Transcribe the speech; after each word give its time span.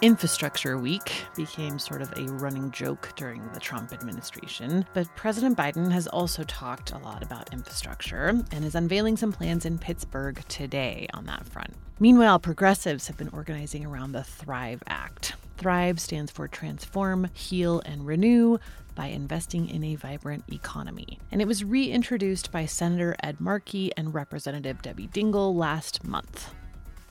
Infrastructure 0.00 0.78
Week 0.78 1.12
became 1.34 1.76
sort 1.78 2.02
of 2.02 2.12
a 2.12 2.30
running 2.34 2.70
joke 2.70 3.12
during 3.16 3.42
the 3.52 3.58
Trump 3.58 3.92
administration, 3.92 4.86
but 4.94 5.12
President 5.16 5.58
Biden 5.58 5.90
has 5.90 6.06
also 6.06 6.44
talked 6.44 6.92
a 6.92 6.98
lot 6.98 7.20
about 7.24 7.52
infrastructure 7.52 8.28
and 8.52 8.64
is 8.64 8.76
unveiling 8.76 9.16
some 9.16 9.32
plans 9.32 9.66
in 9.66 9.76
Pittsburgh 9.76 10.40
today 10.46 11.08
on 11.14 11.26
that 11.26 11.48
front. 11.48 11.74
Meanwhile, 11.98 12.38
progressives 12.38 13.08
have 13.08 13.16
been 13.16 13.30
organizing 13.30 13.84
around 13.84 14.12
the 14.12 14.22
Thrive 14.22 14.84
Act. 14.86 15.34
Thrive 15.56 15.98
stands 15.98 16.30
for 16.30 16.46
Transform, 16.46 17.28
Heal, 17.34 17.82
and 17.84 18.06
Renew 18.06 18.58
by 18.94 19.06
investing 19.06 19.68
in 19.68 19.82
a 19.82 19.96
vibrant 19.96 20.44
economy. 20.52 21.18
And 21.32 21.42
it 21.42 21.48
was 21.48 21.64
reintroduced 21.64 22.52
by 22.52 22.66
Senator 22.66 23.16
Ed 23.20 23.40
Markey 23.40 23.90
and 23.96 24.14
Representative 24.14 24.80
Debbie 24.80 25.08
Dingell 25.08 25.56
last 25.56 26.04
month. 26.04 26.54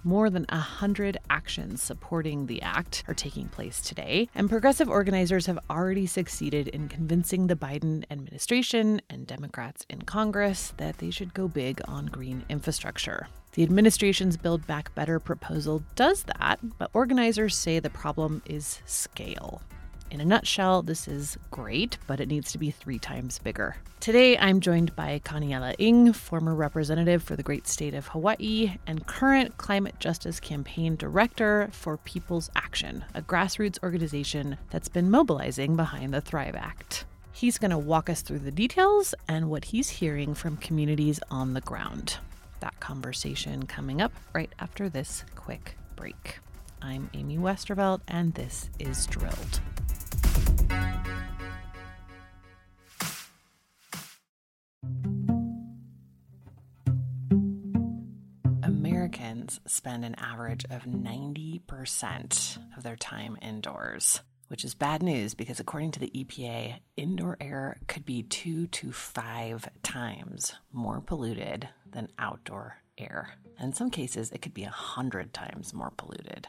More 0.03 0.29
than 0.29 0.45
100 0.49 1.17
actions 1.29 1.81
supporting 1.81 2.45
the 2.45 2.61
act 2.61 3.03
are 3.07 3.13
taking 3.13 3.47
place 3.47 3.81
today, 3.81 4.29
and 4.35 4.49
progressive 4.49 4.87
organizers 4.89 5.47
have 5.47 5.59
already 5.69 6.05
succeeded 6.05 6.67
in 6.69 6.87
convincing 6.87 7.47
the 7.47 7.55
Biden 7.55 8.05
administration 8.09 9.01
and 9.09 9.27
Democrats 9.27 9.85
in 9.89 10.03
Congress 10.03 10.73
that 10.77 10.99
they 10.99 11.09
should 11.09 11.33
go 11.33 11.47
big 11.47 11.81
on 11.87 12.05
green 12.05 12.45
infrastructure. 12.47 13.27
The 13.53 13.63
administration's 13.63 14.37
Build 14.37 14.65
Back 14.67 14.93
Better 14.93 15.19
proposal 15.19 15.81
does 15.95 16.23
that, 16.23 16.59
but 16.77 16.91
organizers 16.93 17.55
say 17.55 17.79
the 17.79 17.89
problem 17.89 18.43
is 18.45 18.81
scale. 18.85 19.61
In 20.09 20.21
a 20.21 20.25
nutshell, 20.25 20.83
this 20.83 21.05
is 21.07 21.37
great, 21.51 21.97
but 22.07 22.21
it 22.21 22.29
needs 22.29 22.53
to 22.53 22.57
be 22.57 22.71
three 22.71 22.97
times 22.97 23.39
bigger. 23.39 23.75
Today, 23.99 24.37
I'm 24.37 24.61
joined 24.61 24.95
by 24.95 25.19
Kaniela 25.25 25.75
Ing, 25.79 26.13
former 26.13 26.55
representative 26.55 27.21
for 27.21 27.35
the 27.35 27.43
great 27.43 27.67
state 27.67 27.93
of 27.93 28.07
Hawaii 28.07 28.77
and 28.87 29.05
current 29.05 29.57
climate 29.57 29.99
justice 29.99 30.39
campaign 30.39 30.95
director 30.95 31.67
for 31.73 31.97
People's 31.97 32.49
Action, 32.55 33.03
a 33.13 33.21
grassroots 33.21 33.83
organization 33.83 34.57
that's 34.69 34.87
been 34.87 35.11
mobilizing 35.11 35.75
behind 35.75 36.13
the 36.13 36.21
Thrive 36.21 36.55
Act. 36.55 37.03
He's 37.33 37.57
going 37.57 37.71
to 37.71 37.77
walk 37.77 38.09
us 38.09 38.21
through 38.21 38.39
the 38.39 38.51
details 38.51 39.13
and 39.27 39.49
what 39.49 39.65
he's 39.65 39.89
hearing 39.89 40.33
from 40.33 40.55
communities 40.57 41.19
on 41.29 41.53
the 41.53 41.61
ground. 41.61 42.17
That 42.61 42.79
conversation 42.79 43.65
coming 43.65 44.01
up 44.01 44.13
right 44.33 44.51
after 44.57 44.87
this 44.87 45.25
quick 45.35 45.77
break. 45.97 46.39
I'm 46.81 47.09
Amy 47.13 47.37
Westervelt, 47.37 47.99
and 48.07 48.33
this 48.35 48.69
is 48.79 49.05
Drilled. 49.07 49.59
Spend 59.65 60.05
an 60.05 60.15
average 60.15 60.65
of 60.69 60.83
90% 60.83 62.57
of 62.75 62.83
their 62.83 62.95
time 62.95 63.37
indoors, 63.41 64.21
which 64.47 64.63
is 64.63 64.73
bad 64.73 65.01
news 65.03 65.33
because, 65.33 65.59
according 65.59 65.91
to 65.91 65.99
the 65.99 66.11
EPA, 66.11 66.79
indoor 66.95 67.37
air 67.39 67.77
could 67.87 68.05
be 68.05 68.23
two 68.23 68.67
to 68.67 68.91
five 68.91 69.67
times 69.83 70.53
more 70.71 71.01
polluted 71.01 71.69
than 71.91 72.09
outdoor 72.19 72.77
air. 72.97 73.35
In 73.59 73.73
some 73.73 73.89
cases, 73.89 74.31
it 74.31 74.41
could 74.41 74.53
be 74.53 74.63
a 74.63 74.69
hundred 74.69 75.33
times 75.33 75.73
more 75.73 75.91
polluted. 75.97 76.47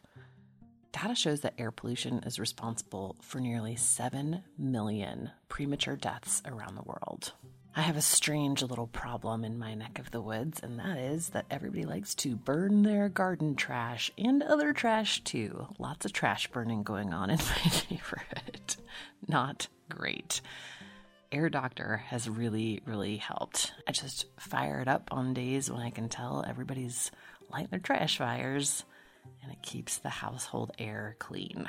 Data 0.93 1.15
shows 1.15 1.41
that 1.43 1.55
air 1.59 1.71
pollution 1.71 2.21
is 2.25 2.39
responsible 2.41 3.17
for 3.21 3.41
nearly 3.41 3.77
7 3.77 4.43
million 4.57 5.31
premature 5.49 5.97
deaths 5.97 6.43
around 6.47 6.77
the 6.77 6.83
world. 6.83 7.33
I 7.77 7.83
have 7.83 7.97
a 7.97 8.03
strange 8.03 8.63
little 8.63 8.89
problem 8.89 9.45
in 9.45 9.59
my 9.59 9.75
neck 9.75 9.99
of 9.99 10.11
the 10.11 10.21
woods, 10.21 10.61
and 10.63 10.79
that 10.79 10.99
is 10.99 11.29
that 11.31 11.47
everybody 11.51 11.85
likes 11.85 12.15
to 12.17 12.35
burn 12.35 12.83
their 12.83 13.09
garden 13.09 13.55
trash 13.55 14.11
and 14.19 14.43
other 14.43 14.73
trash 14.73 15.23
too. 15.23 15.69
Lots 15.79 16.05
of 16.05 16.13
trash 16.13 16.49
burning 16.49 16.83
going 16.83 17.13
on 17.13 17.31
in 17.31 17.39
my 17.65 17.73
neighborhood. 17.91 18.77
Not 19.29 19.69
great. 19.89 20.41
Air 21.31 21.51
Doctor 21.51 21.99
has 22.09 22.29
really, 22.29 22.81
really 22.85 23.19
helped. 23.19 23.73
I 23.87 23.93
just 23.93 24.27
fire 24.39 24.81
it 24.81 24.89
up 24.89 25.09
on 25.13 25.35
days 25.35 25.71
when 25.71 25.83
I 25.83 25.91
can 25.91 26.09
tell 26.09 26.45
everybody's 26.49 27.11
lighting 27.51 27.69
their 27.71 27.81
trash 27.81 28.19
fires 28.19 28.85
and 29.43 29.53
it 29.53 29.63
keeps 29.63 29.99
the 29.99 30.09
household 30.09 30.73
air 30.79 31.17
clean. 31.19 31.69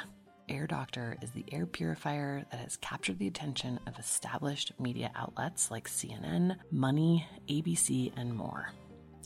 Air 0.49 0.65
Doctor 0.65 1.15
is 1.21 1.29
the 1.31 1.45
air 1.51 1.67
purifier 1.67 2.43
that 2.49 2.59
has 2.59 2.77
captured 2.77 3.19
the 3.19 3.27
attention 3.27 3.79
of 3.85 3.99
established 3.99 4.73
media 4.79 5.11
outlets 5.15 5.69
like 5.69 5.87
CNN, 5.87 6.57
Money, 6.71 7.27
ABC, 7.47 8.11
and 8.17 8.35
more. 8.35 8.71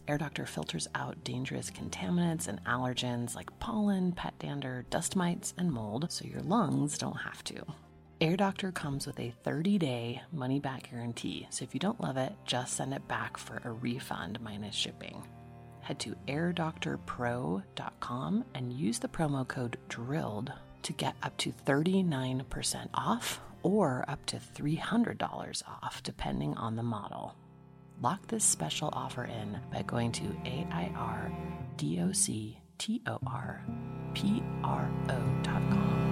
Air 0.06 0.18
Doctor 0.18 0.46
filters 0.46 0.90
out 0.96 1.24
dangerous 1.24 1.72
contaminants 1.72 2.50
and 2.50 2.64
allergens 2.66 3.36
like 3.36 3.58
pollen, 3.60 4.12
pet 4.12 4.38
dander, 4.38 4.86
dust 4.90 5.16
mites, 5.16 5.54
and 5.58 5.72
mold 5.72 6.12
so 6.12 6.26
your 6.26 6.42
lungs 6.42 6.98
don't 6.98 7.16
have 7.16 7.42
to. 7.46 7.64
Air 8.20 8.36
Doctor 8.36 8.74
comes 8.74 9.08
with 9.08 9.20
a 9.20 9.34
30 9.44 9.78
day 9.78 10.22
money 10.34 10.60
back 10.60 10.92
guarantee, 10.92 11.48
so 11.50 11.64
if 11.64 11.74
you 11.74 11.80
don't 11.80 12.02
love 12.02 12.18
it, 12.18 12.34
just 12.46 12.76
send 12.76 12.94
it 12.94 13.08
back 13.08 13.38
for 13.38 13.62
a 13.64 13.72
refund 13.72 14.42
minus 14.42 14.76
shipping 14.76 15.24
head 15.84 16.00
to 16.00 16.16
airdoctorpro.com 16.28 18.46
and 18.56 18.74
use 18.74 18.98
the 19.00 19.10
promo 19.10 19.48
code 19.48 19.78
DRILLED 19.90 20.52
to 20.84 20.94
get 20.94 21.16
up 21.24 21.36
to 21.38 21.52
39% 21.66 22.90
off 22.94 23.40
or 23.64 24.06
up 24.08 24.26
to 24.28 24.38
$300 24.38 25.64
off, 25.68 26.04
depending 26.04 26.56
on 26.56 26.76
the 26.76 26.84
model. 26.84 27.36
Lock 28.02 28.28
this 28.28 28.44
special 28.44 28.90
offer 28.94 29.24
in 29.26 29.60
by 29.72 29.82
going 29.84 30.12
to 30.14 30.24
AIRDOCTORPRO.com 30.46 31.20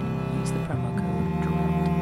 and 0.00 0.40
use 0.40 0.50
the 0.50 0.58
promo 0.60 0.98
code. 0.98 2.01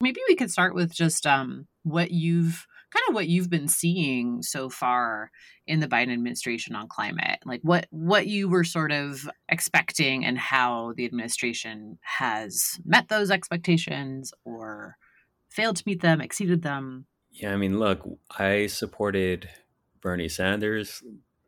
Maybe 0.00 0.20
we 0.28 0.36
could 0.36 0.50
start 0.50 0.74
with 0.74 0.94
just 0.94 1.26
um, 1.26 1.66
what 1.82 2.10
you've 2.10 2.66
kind 2.90 3.04
of 3.08 3.14
what 3.14 3.28
you've 3.28 3.50
been 3.50 3.68
seeing 3.68 4.42
so 4.42 4.68
far 4.68 5.30
in 5.66 5.80
the 5.80 5.86
Biden 5.86 6.12
administration 6.12 6.74
on 6.74 6.88
climate. 6.88 7.38
Like 7.44 7.60
what 7.62 7.86
what 7.90 8.26
you 8.26 8.48
were 8.48 8.64
sort 8.64 8.92
of 8.92 9.28
expecting 9.48 10.24
and 10.24 10.38
how 10.38 10.92
the 10.96 11.04
administration 11.04 11.98
has 12.02 12.80
met 12.84 13.08
those 13.08 13.30
expectations 13.30 14.32
or 14.44 14.96
failed 15.48 15.76
to 15.76 15.84
meet 15.86 16.02
them, 16.02 16.20
exceeded 16.20 16.62
them. 16.62 17.06
Yeah, 17.30 17.52
I 17.52 17.56
mean, 17.56 17.78
look, 17.78 18.08
I 18.38 18.66
supported 18.66 19.48
Bernie 20.00 20.28
Sanders 20.28 21.02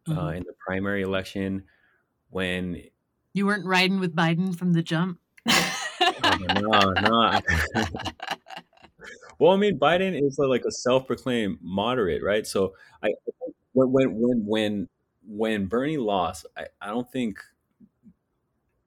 uh, 0.09 0.13
mm-hmm. 0.13 0.37
in 0.37 0.43
the 0.45 0.55
primary 0.65 1.03
election 1.03 1.65
when 2.31 2.83
you 3.35 3.47
weren't 3.47 3.67
riding 3.67 3.99
with 3.99 4.15
Biden 4.15 4.57
from 4.57 4.73
the 4.73 4.83
jump. 4.83 5.19
oh, 5.49 6.39
no, 6.61 6.93
no. 7.01 7.41
well, 9.43 9.51
I 9.51 9.57
mean, 9.57 9.77
Biden 9.77 10.25
is 10.25 10.39
like 10.39 10.65
a 10.65 10.71
self-proclaimed 10.71 11.59
moderate, 11.61 12.23
right? 12.23 12.47
So 12.47 12.75
I 13.03 13.13
when 13.73 13.91
when 13.91 14.15
when 14.15 14.47
when 14.47 14.89
when 15.27 15.67
Bernie 15.67 15.97
lost, 15.97 16.47
I, 16.57 16.67
I 16.81 16.91
don't 16.91 17.11
think. 17.11 17.41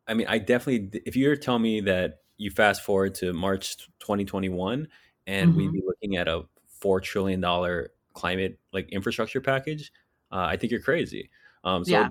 I 0.08 0.14
mean, 0.14 0.28
I 0.30 0.38
definitely. 0.38 1.02
If 1.06 1.18
you're 1.18 1.36
telling 1.36 1.62
me 1.62 1.82
that 1.82 2.20
you 2.38 2.52
fast 2.52 2.84
forward 2.84 3.16
to 3.16 3.34
March 3.34 3.76
2021 4.00 4.88
and 5.28 5.50
mm-hmm. 5.50 5.58
we'd 5.58 5.74
be 5.74 5.84
looking 5.86 6.16
at 6.16 6.30
a 6.30 6.44
four 6.70 7.02
trillion 7.02 7.42
dollar 7.42 7.92
climate 8.14 8.58
like 8.72 8.88
infrastructure 8.94 9.42
package, 9.42 9.92
uh, 10.32 10.46
I 10.48 10.56
think 10.56 10.72
you're 10.72 10.80
crazy. 10.80 11.32
Um, 11.66 11.84
so 11.84 11.92
yeah. 11.92 12.10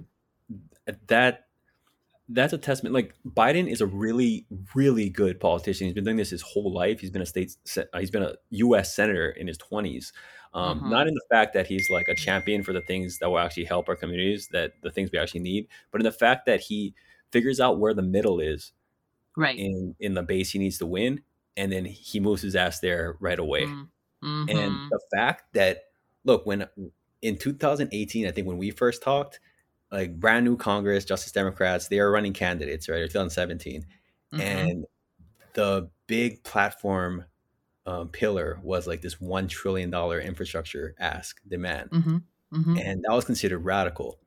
that 1.06 1.46
that's 2.29 2.53
a 2.53 2.59
testament. 2.59 2.94
Like 2.94 3.15
Biden 3.26 3.71
is 3.71 3.81
a 3.81 3.87
really, 3.87 4.47
really 4.75 5.11
good 5.11 5.41
politician. 5.41 5.87
He's 5.87 5.94
been 5.94 6.05
doing 6.05 6.17
this 6.17 6.31
his 6.31 6.43
whole 6.43 6.73
life. 6.73 7.00
He's 7.00 7.11
been 7.11 7.23
a 7.23 7.26
state, 7.26 7.56
uh, 7.76 7.99
he's 7.99 8.11
been 8.11 8.23
a 8.23 8.35
U.S. 8.50 8.94
senator 8.94 9.31
in 9.31 9.47
his 9.47 9.59
twenties. 9.59 10.12
Um, 10.55 10.81
mm-hmm. 10.81 10.91
Not 10.91 11.09
in 11.09 11.15
the 11.15 11.25
fact 11.31 11.53
that 11.55 11.67
he's 11.67 11.91
like 11.91 12.06
a 12.09 12.15
champion 12.15 12.62
for 12.62 12.73
the 12.73 12.81
things 12.82 13.19
that 13.19 13.29
will 13.29 13.41
actually 13.41 13.65
help 13.65 13.88
our 13.88 13.97
communities, 13.97 14.49
that 14.53 14.73
the 14.82 14.91
things 14.91 15.11
we 15.12 15.19
actually 15.19 15.41
need, 15.41 15.67
but 15.91 16.00
in 16.00 16.05
the 16.05 16.12
fact 16.12 16.47
that 16.47 16.61
he 16.61 16.94
figures 17.32 17.59
out 17.59 17.81
where 17.81 17.93
the 17.93 18.03
middle 18.03 18.38
is, 18.41 18.73
right 19.37 19.59
in 19.59 19.97
in 19.99 20.15
the 20.15 20.23
base 20.23 20.50
he 20.50 20.59
needs 20.59 20.79
to 20.79 20.87
win, 20.87 21.20
and 21.56 21.73
then 21.73 21.85
he 21.85 22.20
moves 22.20 22.41
his 22.41 22.56
ass 22.56 22.81
there 22.81 23.17
right 23.20 23.38
away. 23.38 23.65
Mm-hmm. 23.65 24.49
And 24.49 24.91
the 24.91 25.00
fact 25.15 25.53
that 25.55 25.82
look 26.25 26.47
when 26.47 26.67
in 27.20 27.37
2018, 27.37 28.27
I 28.27 28.31
think 28.31 28.47
when 28.47 28.59
we 28.59 28.70
first 28.70 29.03
talked, 29.03 29.41
like 29.94 30.19
brand 30.19 30.44
new 30.44 30.56
Congress, 30.56 31.05
Justice 31.05 31.32
Democrats, 31.32 31.88
they 31.88 32.00
are 32.00 32.11
running 32.11 32.32
candidates, 32.32 32.88
right? 32.88 33.00
Or 33.00 33.06
2017. 33.06 33.82
Mm-hmm. 33.82 34.41
And 34.41 34.85
the 35.52 35.88
big 36.08 36.43
platform 36.43 37.25
um, 37.87 38.08
pillar 38.08 38.58
was 38.62 38.87
like 38.87 39.02
this 39.02 39.17
$1 39.17 39.49
trillion 39.49 39.94
infrastructure 39.94 40.94
ask 40.99 41.41
demand. 41.46 41.91
Mm-hmm. 41.91 42.17
Mm-hmm. 42.52 42.79
And 42.79 43.05
that 43.05 43.14
was 43.14 43.25
considered 43.25 43.61
radical. 43.61 44.19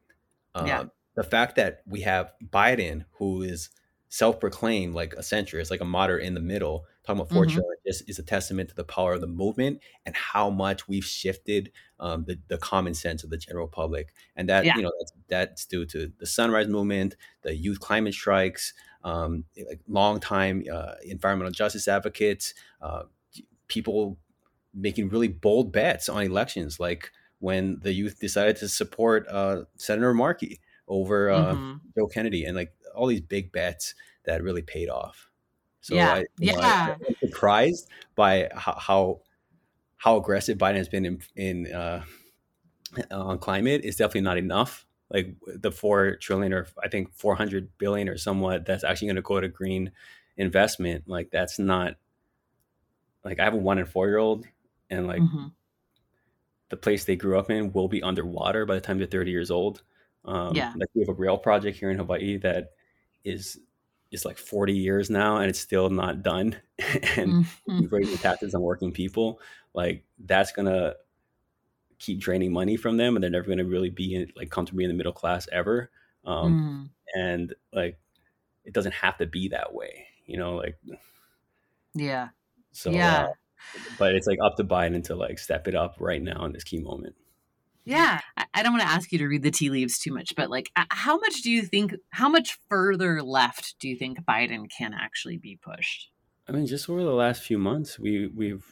Um, 0.56 0.68
yeah. 0.68 0.84
The 1.16 1.24
fact 1.24 1.58
that 1.58 1.82
we 1.86 2.02
have 2.02 2.32
Biden, 2.50 3.04
who 3.14 3.42
is 3.42 3.70
self 4.08 4.40
proclaimed 4.40 4.96
like 4.96 5.14
a 5.14 5.22
centrist, 5.22 5.70
like 5.70 5.82
a 5.82 5.86
moderate 5.86 6.24
in 6.24 6.34
the 6.34 6.40
middle, 6.40 6.86
talking 7.08 7.22
about 7.22 7.34
4 7.34 7.46
mm-hmm. 7.46 7.60
is, 7.86 8.02
is, 8.08 8.20
a 8.20 8.24
testament 8.24 8.70
to 8.70 8.76
the 8.76 8.84
power 8.84 9.14
of 9.14 9.22
the 9.22 9.28
movement 9.28 9.80
and 10.06 10.14
how 10.16 10.50
much 10.50 10.88
we've 10.88 11.06
shifted 11.06 11.72
um, 12.00 12.26
the, 12.28 12.38
the 12.50 12.58
common 12.58 12.94
sense 12.94 13.24
of 13.24 13.30
the 13.30 13.38
general 13.38 13.68
public. 13.68 14.14
And 14.36 14.50
that, 14.50 14.66
yeah. 14.66 14.76
you 14.76 14.84
know, 14.84 14.92
that's, 15.00 15.14
that's 15.30 15.66
due 15.66 15.86
to 15.86 16.12
the 16.20 16.26
sunrise 16.26 16.68
movement, 16.68 17.16
the 17.44 17.56
youth 17.56 17.80
climate 17.80 18.14
strikes, 18.14 18.74
um, 19.06 19.46
like 19.70 19.80
long 19.88 20.20
time 20.20 20.64
uh, 20.72 20.96
environmental 21.06 21.52
justice 21.52 21.88
advocates, 21.88 22.54
uh, 22.82 23.04
people 23.70 24.18
making 24.74 25.08
really 25.08 25.30
bold 25.30 25.72
bets 25.72 26.10
on 26.10 26.24
elections, 26.24 26.78
like 26.78 27.12
when 27.40 27.80
the 27.84 27.94
youth 27.94 28.20
decided 28.20 28.58
to 28.58 28.68
support 28.68 29.26
uh, 29.30 29.64
Senator 29.78 30.14
Markey 30.14 30.60
over 30.90 31.30
uh, 31.30 31.54
mm-hmm. 31.54 31.74
Joe 31.98 32.08
Kennedy 32.08 32.44
and 32.44 32.56
like 32.56 32.74
all 32.94 33.08
these 33.08 33.22
big 33.22 33.54
bets 33.54 33.96
that 34.26 34.44
really 34.44 34.62
paid 34.62 34.90
off. 34.90 35.30
So 35.88 35.96
yeah, 35.96 36.16
I, 36.16 36.26
yeah. 36.38 36.52
Know, 36.54 36.62
I, 36.62 36.90
am 37.08 37.16
surprised 37.22 37.90
by 38.16 38.50
how, 38.54 39.22
how 39.96 40.18
aggressive 40.18 40.58
Biden 40.58 40.76
has 40.76 40.90
been 40.90 41.06
in, 41.06 41.22
in 41.38 41.74
uh, 41.74 42.04
on 43.10 43.40
climate. 43.40 43.86
Is 43.86 43.96
definitely 43.96 44.22
not 44.22 44.38
enough. 44.38 44.86
Like 45.10 45.36
the 45.46 45.72
four 45.72 46.18
trillion 46.18 46.52
or 46.52 46.68
I 46.84 46.90
think 46.90 47.14
four 47.14 47.36
hundred 47.36 47.70
billion 47.78 48.10
or 48.10 48.18
somewhat 48.18 48.66
that's 48.66 48.84
actually 48.84 49.08
going 49.08 49.16
to 49.16 49.22
go 49.22 49.40
to 49.40 49.48
green 49.48 49.94
investment. 50.36 51.06
Like 51.08 51.32
that's 51.32 51.58
not. 51.58 51.96
Like 53.24 53.40
I 53.40 53.46
have 53.46 53.54
a 53.54 53.58
one 53.58 53.78
and 53.78 53.88
four 53.88 54.08
year 54.08 54.18
old, 54.18 54.46
and 54.90 55.08
like 55.08 55.22
mm-hmm. 55.22 55.48
the 56.68 56.78
place 56.78 57.06
they 57.06 57.16
grew 57.16 57.40
up 57.40 57.50
in 57.50 57.72
will 57.72 57.88
be 57.88 58.04
underwater 58.04 58.66
by 58.66 58.76
the 58.76 58.82
time 58.82 58.98
they're 58.98 59.08
thirty 59.08 59.32
years 59.32 59.52
old. 59.52 59.84
Um, 60.26 60.54
yeah. 60.54 60.74
Like 60.76 60.90
we 60.94 61.02
have 61.02 61.10
a 61.10 61.14
rail 61.14 61.38
project 61.38 61.78
here 61.78 61.90
in 61.90 61.98
Hawaii 61.98 62.40
that 62.40 62.72
is 63.24 63.58
is 64.12 64.26
like 64.26 64.38
40 64.38 64.74
years 64.74 65.10
now 65.10 65.38
and 65.38 65.50
it's 65.50 65.60
still 65.60 65.90
not 65.90 66.24
done 66.24 66.56
and 66.80 67.46
mm-hmm. 67.46 67.86
raising 67.90 68.18
taxes 68.18 68.54
on 68.56 68.62
working 68.62 68.92
people 68.92 69.40
like 69.74 70.04
that's 70.20 70.52
gonna 70.52 70.94
keep 72.00 72.20
draining 72.20 72.54
money 72.54 72.78
from 72.78 72.98
them 72.98 73.16
and 73.16 73.24
they're 73.24 73.32
never 73.32 73.48
gonna 73.48 73.66
really 73.66 73.90
be 73.90 74.16
in, 74.16 74.32
like 74.36 74.50
comfortably 74.50 74.84
in 74.84 74.90
the 74.90 74.96
middle 74.96 75.14
class 75.14 75.48
ever 75.52 75.90
um, 76.26 76.90
mm. 77.16 77.20
and 77.20 77.54
like 77.74 78.00
it 78.66 78.74
doesn't 78.74 78.94
have 78.94 79.18
to 79.18 79.26
be 79.26 79.50
that 79.50 79.74
way 79.74 80.06
you 80.26 80.38
know 80.38 80.56
like 80.56 80.78
yeah 81.94 82.30
so 82.72 82.90
yeah 82.92 83.24
uh, 83.24 83.80
but 83.98 84.14
it's 84.14 84.28
like 84.28 84.40
up 84.44 84.56
to 84.56 84.64
biden 84.64 85.04
to 85.04 85.16
like 85.16 85.40
step 85.40 85.68
it 85.68 85.76
up 85.76 85.96
right 86.00 86.22
now 86.22 86.46
in 86.46 86.52
this 86.52 86.64
key 86.64 86.80
moment 86.80 87.16
yeah. 87.88 88.20
I 88.54 88.64
don't 88.64 88.74
want 88.74 88.84
to 88.84 88.90
ask 88.90 89.12
you 89.12 89.18
to 89.20 89.28
read 89.28 89.44
the 89.44 89.52
tea 89.52 89.70
leaves 89.70 89.98
too 89.98 90.14
much, 90.14 90.34
but 90.36 90.50
like, 90.50 90.72
how 90.90 91.18
much 91.18 91.42
do 91.42 91.52
you 91.52 91.62
think, 91.64 91.96
how 92.10 92.28
much 92.28 92.60
further 92.70 93.22
left 93.24 93.76
do 93.80 93.88
you 93.88 93.96
think 93.96 94.20
Biden 94.26 94.66
can 94.76 94.94
actually 94.94 95.38
be 95.38 95.58
pushed? 95.62 96.10
I 96.48 96.52
mean, 96.52 96.68
just 96.68 96.90
over 96.90 97.04
the 97.04 97.12
last 97.12 97.44
few 97.44 97.58
months, 97.58 97.98
we, 97.98 98.28
we've, 98.28 98.66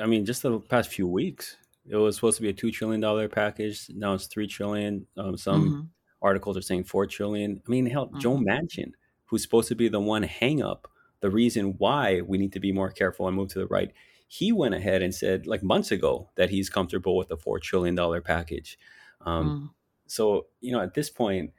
I 0.00 0.06
mean, 0.06 0.24
just 0.24 0.42
the 0.42 0.58
past 0.58 0.90
few 0.90 1.06
weeks, 1.06 1.56
it 1.88 1.96
was 1.96 2.16
supposed 2.16 2.36
to 2.36 2.42
be 2.42 2.48
a 2.48 2.54
$2 2.54 2.72
trillion 2.72 3.28
package. 3.28 3.86
Now 3.90 4.14
it's 4.14 4.26
3 4.26 4.46
trillion. 4.46 5.06
Um, 5.16 5.36
some 5.36 5.64
mm-hmm. 5.64 5.80
articles 6.22 6.56
are 6.56 6.62
saying 6.62 6.84
4 6.84 7.06
trillion. 7.06 7.60
I 7.66 7.70
mean, 7.70 7.86
hell, 7.86 8.06
mm-hmm. 8.06 8.20
Joe 8.20 8.38
Manchin, 8.38 8.92
who's 9.26 9.42
supposed 9.42 9.68
to 9.68 9.74
be 9.74 9.88
the 9.88 10.00
one 10.00 10.22
hang 10.22 10.62
up, 10.62 10.88
the 11.20 11.30
reason 11.30 11.74
why 11.78 12.20
we 12.20 12.38
need 12.38 12.52
to 12.52 12.60
be 12.60 12.72
more 12.72 12.90
careful 12.90 13.28
and 13.28 13.36
move 13.36 13.50
to 13.50 13.58
the 13.58 13.66
right 13.66 13.92
he 14.32 14.50
went 14.50 14.74
ahead 14.74 15.02
and 15.02 15.14
said 15.14 15.46
like 15.46 15.62
months 15.62 15.90
ago 15.90 16.30
that 16.36 16.48
he's 16.48 16.70
comfortable 16.70 17.18
with 17.18 17.30
a 17.30 17.36
four 17.36 17.58
trillion 17.58 17.94
dollar 17.94 18.22
package. 18.22 18.78
Um, 19.26 19.46
mm. 19.46 19.74
So 20.06 20.46
you 20.62 20.72
know, 20.72 20.80
at 20.80 20.94
this 20.94 21.10
point, 21.10 21.52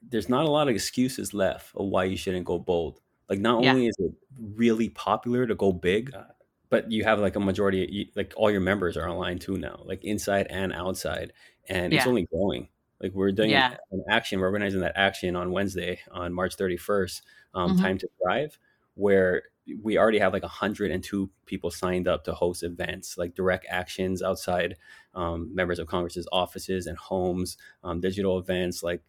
there's 0.00 0.30
not 0.30 0.46
a 0.46 0.50
lot 0.50 0.66
of 0.66 0.74
excuses 0.74 1.34
left 1.34 1.76
of 1.76 1.84
why 1.88 2.04
you 2.04 2.16
shouldn't 2.16 2.46
go 2.46 2.58
bold. 2.58 3.00
Like, 3.28 3.38
not 3.38 3.62
yeah. 3.62 3.72
only 3.72 3.88
is 3.88 3.96
it 3.98 4.12
really 4.40 4.88
popular 4.88 5.46
to 5.46 5.54
go 5.54 5.72
big, 5.72 6.14
uh, 6.14 6.22
but 6.70 6.90
you 6.90 7.04
have 7.04 7.20
like 7.20 7.36
a 7.36 7.40
majority, 7.40 8.10
like 8.16 8.32
all 8.34 8.50
your 8.50 8.62
members 8.62 8.96
are 8.96 9.06
online 9.06 9.38
too 9.38 9.58
now, 9.58 9.82
like 9.84 10.02
inside 10.04 10.46
and 10.48 10.72
outside, 10.72 11.34
and 11.68 11.92
yeah. 11.92 11.98
it's 11.98 12.06
only 12.06 12.26
growing. 12.32 12.68
Like 12.98 13.12
we're 13.12 13.32
doing 13.32 13.50
yeah. 13.50 13.76
an 13.92 14.04
action, 14.08 14.40
we're 14.40 14.46
organizing 14.46 14.80
that 14.80 14.94
action 14.96 15.36
on 15.36 15.52
Wednesday, 15.52 16.00
on 16.10 16.32
March 16.32 16.56
31st, 16.56 17.20
um, 17.52 17.72
mm-hmm. 17.72 17.82
Time 17.82 17.98
to 17.98 18.08
Thrive, 18.22 18.58
where 18.94 19.42
we 19.82 19.96
already 19.96 20.18
have 20.18 20.32
like 20.32 20.42
102 20.42 21.30
people 21.46 21.70
signed 21.70 22.06
up 22.06 22.24
to 22.24 22.34
host 22.34 22.62
events 22.62 23.16
like 23.16 23.34
direct 23.34 23.66
actions 23.68 24.22
outside 24.22 24.76
um, 25.14 25.54
members 25.54 25.78
of 25.78 25.86
congress's 25.86 26.28
offices 26.32 26.86
and 26.86 26.98
homes 26.98 27.56
um, 27.82 28.00
digital 28.00 28.38
events 28.38 28.82
like 28.82 29.02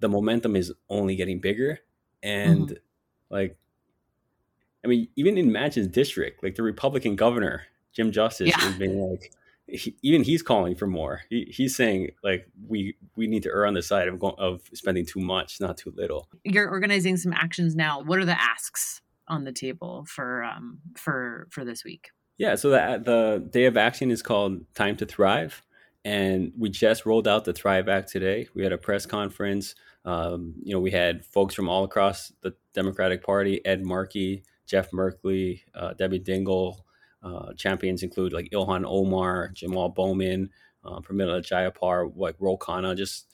the 0.00 0.08
momentum 0.08 0.56
is 0.56 0.72
only 0.88 1.16
getting 1.16 1.40
bigger 1.40 1.80
and 2.22 2.68
mm-hmm. 2.68 2.74
like 3.30 3.56
i 4.84 4.88
mean 4.88 5.08
even 5.16 5.38
in 5.38 5.50
manchin's 5.50 5.88
district 5.88 6.42
like 6.42 6.54
the 6.54 6.62
republican 6.62 7.16
governor 7.16 7.62
jim 7.92 8.10
justice 8.10 8.48
yeah. 8.48 8.68
is 8.68 8.74
being 8.76 8.98
like 8.98 9.32
he, 9.68 9.96
even 10.02 10.22
he's 10.22 10.42
calling 10.42 10.76
for 10.76 10.86
more 10.86 11.22
he, 11.28 11.44
he's 11.50 11.74
saying 11.74 12.10
like 12.22 12.48
we 12.68 12.96
we 13.16 13.26
need 13.26 13.42
to 13.42 13.48
err 13.48 13.66
on 13.66 13.74
the 13.74 13.82
side 13.82 14.06
of, 14.06 14.18
going, 14.18 14.34
of 14.38 14.62
spending 14.74 15.04
too 15.04 15.20
much 15.20 15.60
not 15.60 15.76
too 15.76 15.92
little 15.96 16.28
you're 16.44 16.68
organizing 16.68 17.16
some 17.16 17.32
actions 17.32 17.74
now 17.74 18.00
what 18.00 18.18
are 18.18 18.24
the 18.24 18.40
asks 18.40 19.00
on 19.28 19.44
the 19.44 19.52
table 19.52 20.06
for 20.08 20.44
um, 20.44 20.78
for 20.96 21.48
for 21.50 21.64
this 21.64 21.84
week. 21.84 22.10
Yeah, 22.38 22.54
so 22.54 22.70
the 22.70 23.02
the 23.04 23.48
day 23.50 23.64
of 23.66 23.76
action 23.76 24.10
is 24.10 24.22
called 24.22 24.64
Time 24.74 24.96
to 24.96 25.06
Thrive, 25.06 25.62
and 26.04 26.52
we 26.56 26.68
just 26.68 27.06
rolled 27.06 27.26
out 27.26 27.44
the 27.44 27.52
Thrive 27.52 27.88
Act 27.88 28.10
today. 28.10 28.48
We 28.54 28.62
had 28.62 28.72
a 28.72 28.78
press 28.78 29.06
conference. 29.06 29.74
Um, 30.04 30.54
you 30.62 30.74
know, 30.74 30.80
we 30.80 30.90
had 30.90 31.24
folks 31.24 31.54
from 31.54 31.68
all 31.68 31.84
across 31.84 32.32
the 32.42 32.54
Democratic 32.74 33.24
Party: 33.24 33.64
Ed 33.64 33.84
Markey, 33.84 34.42
Jeff 34.66 34.90
Merkley, 34.90 35.62
uh, 35.74 35.94
Debbie 35.94 36.20
Dingell. 36.20 36.80
Uh, 37.22 37.52
champions 37.54 38.02
include 38.04 38.32
like 38.32 38.50
Ilhan 38.50 38.84
Omar, 38.86 39.48
Jamal 39.48 39.88
Bowman, 39.88 40.50
uh, 40.84 41.00
Pramila 41.00 41.40
Jayapal, 41.40 42.12
like 42.14 42.36
Ro 42.38 42.56
Khanna, 42.56 42.96
just 42.96 43.26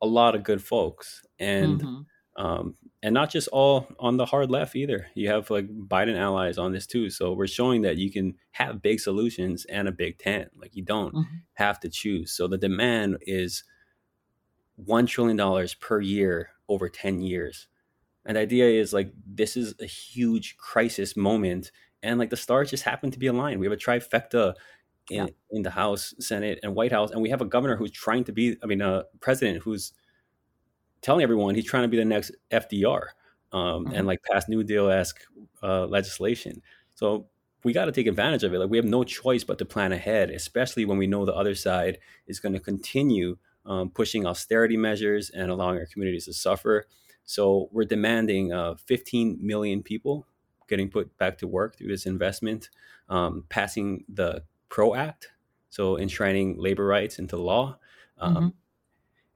a 0.00 0.06
lot 0.06 0.34
of 0.34 0.42
good 0.42 0.62
folks. 0.62 1.24
And 1.38 1.80
mm-hmm. 1.80 2.00
Um, 2.36 2.76
and 3.02 3.12
not 3.12 3.30
just 3.30 3.48
all 3.48 3.88
on 3.98 4.16
the 4.16 4.24
hard 4.24 4.50
left 4.50 4.76
either. 4.76 5.08
You 5.14 5.28
have 5.30 5.50
like 5.50 5.66
Biden 5.68 6.16
allies 6.16 6.56
on 6.56 6.72
this 6.72 6.86
too. 6.86 7.10
So 7.10 7.32
we're 7.32 7.48
showing 7.48 7.82
that 7.82 7.98
you 7.98 8.10
can 8.12 8.34
have 8.52 8.80
big 8.80 9.00
solutions 9.00 9.64
and 9.66 9.88
a 9.88 9.92
big 9.92 10.18
tent. 10.18 10.50
Like 10.56 10.76
you 10.76 10.82
don't 10.82 11.14
mm-hmm. 11.14 11.36
have 11.54 11.80
to 11.80 11.88
choose. 11.88 12.32
So 12.32 12.46
the 12.46 12.58
demand 12.58 13.18
is 13.22 13.64
$1 14.86 15.06
trillion 15.08 15.68
per 15.80 16.00
year 16.00 16.50
over 16.68 16.88
10 16.88 17.20
years. 17.20 17.66
And 18.24 18.36
the 18.36 18.40
idea 18.40 18.66
is 18.66 18.92
like 18.92 19.12
this 19.26 19.56
is 19.56 19.74
a 19.80 19.86
huge 19.86 20.56
crisis 20.56 21.16
moment. 21.16 21.72
And 22.04 22.18
like 22.18 22.30
the 22.30 22.36
stars 22.36 22.70
just 22.70 22.84
happen 22.84 23.10
to 23.10 23.18
be 23.18 23.26
aligned. 23.26 23.58
We 23.58 23.66
have 23.66 23.72
a 23.72 23.76
trifecta 23.76 24.54
in, 25.10 25.26
yeah. 25.26 25.32
in 25.50 25.62
the 25.62 25.70
House, 25.70 26.14
Senate, 26.20 26.60
and 26.62 26.74
White 26.74 26.92
House. 26.92 27.10
And 27.10 27.20
we 27.20 27.30
have 27.30 27.40
a 27.40 27.46
governor 27.46 27.76
who's 27.76 27.90
trying 27.90 28.24
to 28.24 28.32
be, 28.32 28.56
I 28.62 28.66
mean, 28.66 28.80
a 28.80 29.04
president 29.20 29.62
who's 29.62 29.92
telling 31.02 31.22
everyone 31.22 31.54
he's 31.54 31.66
trying 31.66 31.82
to 31.82 31.88
be 31.88 31.96
the 31.96 32.04
next 32.04 32.32
FDR 32.50 33.08
um, 33.52 33.84
mm-hmm. 33.84 33.94
and 33.94 34.06
like 34.06 34.20
pass 34.30 34.48
New 34.48 34.62
Deal 34.62 34.88
esque 34.88 35.20
uh, 35.62 35.86
legislation. 35.86 36.62
So 36.94 37.26
we 37.64 37.72
got 37.72 37.84
to 37.84 37.92
take 37.92 38.06
advantage 38.06 38.44
of 38.44 38.54
it. 38.54 38.58
Like 38.58 38.70
we 38.70 38.76
have 38.76 38.86
no 38.86 39.04
choice 39.04 39.44
but 39.44 39.58
to 39.58 39.64
plan 39.64 39.92
ahead, 39.92 40.30
especially 40.30 40.84
when 40.84 40.98
we 40.98 41.06
know 41.06 41.24
the 41.24 41.34
other 41.34 41.54
side 41.54 41.98
is 42.26 42.40
going 42.40 42.54
to 42.54 42.60
continue 42.60 43.36
um, 43.66 43.90
pushing 43.90 44.26
austerity 44.26 44.76
measures 44.76 45.30
and 45.30 45.50
allowing 45.50 45.78
our 45.78 45.86
communities 45.86 46.24
to 46.24 46.32
suffer. 46.32 46.86
So 47.24 47.68
we're 47.70 47.84
demanding 47.84 48.52
uh, 48.52 48.74
15 48.86 49.38
million 49.40 49.82
people 49.82 50.26
getting 50.68 50.88
put 50.88 51.16
back 51.18 51.38
to 51.38 51.46
work 51.46 51.76
through 51.76 51.88
this 51.88 52.06
investment, 52.06 52.70
um, 53.08 53.44
passing 53.48 54.04
the 54.08 54.42
PRO 54.68 54.94
Act, 54.94 55.28
so 55.70 55.98
enshrining 55.98 56.56
labor 56.58 56.86
rights 56.86 57.18
into 57.18 57.36
law. 57.36 57.78
Um, 58.18 58.34
mm-hmm 58.34 58.48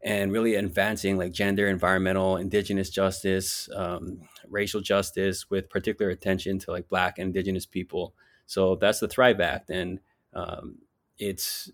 and 0.06 0.30
really 0.30 0.54
advancing 0.54 1.18
like 1.18 1.32
gender, 1.32 1.66
environmental, 1.66 2.36
indigenous 2.36 2.90
justice, 2.90 3.68
um, 3.75 4.20
racial 4.48 4.80
justice, 4.80 5.50
with 5.50 5.68
particular 5.68 6.12
attention 6.12 6.60
to 6.60 6.70
like 6.70 6.88
Black 6.88 7.18
and 7.18 7.26
Indigenous 7.26 7.66
people. 7.66 8.14
So 8.46 8.76
that's 8.76 9.00
the 9.00 9.08
Thrive 9.08 9.40
Act, 9.40 9.68
and 9.68 9.98
um, 10.32 10.78
it's 11.18 11.72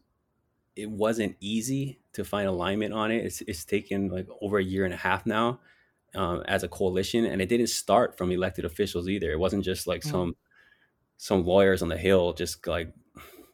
it 0.75 0.91
wasn't 0.91 1.37
easy 1.41 2.01
to 2.15 2.25
find 2.25 2.49
alignment 2.49 2.95
on 2.95 3.11
it. 3.11 3.23
It's, 3.27 3.43
it's 3.43 3.67
taken 3.67 4.09
like 4.09 4.27
over 4.41 4.57
a 4.57 4.65
year 4.65 4.87
and 4.87 4.95
a 4.95 4.97
half 4.97 5.27
now 5.27 5.61
um, 6.15 6.43
as 6.49 6.63
a 6.63 6.69
coalition, 6.69 7.27
and 7.27 7.43
it 7.43 7.51
didn't 7.51 7.67
start 7.67 8.17
from 8.17 8.33
elected 8.33 8.65
officials 8.65 9.11
either. 9.11 9.31
It 9.31 9.39
wasn't 9.39 9.63
just 9.63 9.87
like 9.87 10.01
mm. 10.01 10.11
some 10.11 10.37
some 11.19 11.45
lawyers 11.45 11.83
on 11.83 11.89
the 11.89 11.99
hill 11.99 12.33
just 12.33 12.67
like 12.67 12.95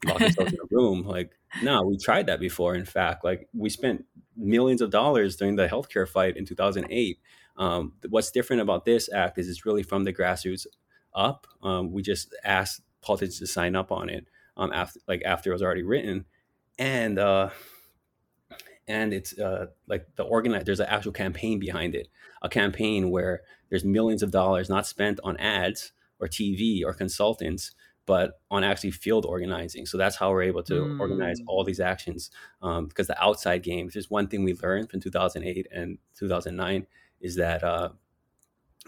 lock 0.07 0.19
themselves 0.19 0.53
in 0.53 0.61
a 0.61 0.69
room. 0.71 1.03
Like, 1.03 1.33
no, 1.65 1.83
we 1.83 1.99
tried 1.99 2.27
that 2.27 2.39
before. 2.39 2.77
In 2.77 2.85
fact, 2.85 3.25
like 3.25 3.49
we 3.53 3.71
spent 3.71 4.05
millions 4.39 4.81
of 4.81 4.91
dollars 4.91 5.37
during 5.37 5.57
the 5.57 5.69
healthcare 5.69 6.09
fight 6.09 6.37
in 6.37 6.47
2008. 6.47 7.19
Um, 7.57 7.95
what's 8.09 8.31
different 8.31 8.63
about 8.63 8.85
this 8.85 9.13
act 9.13 9.39
is 9.39 9.49
it's 9.49 9.67
really 9.67 9.83
from 9.83 10.05
the 10.05 10.13
grassroots 10.13 10.67
up. 11.15 11.47
Um, 11.63 11.93
we 11.93 12.03
just 12.03 12.35
asked 12.45 12.83
politicians 13.03 13.41
to 13.41 13.47
sign 13.47 13.75
up 13.75 13.91
on 13.91 14.09
it 14.09 14.27
um, 14.57 14.73
after, 14.73 15.01
like 15.09 15.23
after 15.25 15.51
it 15.51 15.55
was 15.55 15.63
already 15.63 15.83
written, 15.83 16.25
and 16.79 17.19
uh, 17.19 17.51
and 18.87 19.13
it's 19.13 19.39
uh, 19.39 19.67
like 19.89 20.07
the 20.17 20.23
organize. 20.23 20.65
There's 20.65 20.81
an 20.81 20.87
actual 20.89 21.13
campaign 21.13 21.59
behind 21.59 21.95
it, 21.95 22.09
a 22.43 22.49
campaign 22.49 23.11
where 23.11 23.43
there's 23.71 23.85
millions 23.85 24.23
of 24.23 24.31
dollars 24.31 24.69
not 24.69 24.87
spent 24.87 25.21
on 25.25 25.37
ads 25.39 25.93
or 26.21 26.29
TV 26.29 26.83
or 26.85 26.95
consultants, 26.95 27.73
but 28.09 28.41
on 28.51 28.65
actually 28.65 28.91
field 28.91 29.27
organizing. 29.27 29.85
So 29.85 29.99
that's 29.99 30.17
how 30.17 30.31
we're 30.31 30.45
able 30.45 30.63
to 30.63 30.73
mm. 30.73 30.99
organize 30.99 31.43
all 31.47 31.63
these 31.63 31.79
actions. 31.79 32.31
Um, 32.63 32.87
because 32.87 33.07
the 33.07 33.23
outside 33.23 33.63
game, 33.63 33.87
if 33.87 33.93
there's 33.93 34.09
one 34.09 34.29
thing 34.29 34.45
we 34.45 34.55
learned 34.55 34.91
from 34.91 35.01
2008 35.01 35.67
and 35.71 35.99
2009, 36.19 36.87
is 37.21 37.37
that 37.37 37.63
uh, 37.63 37.91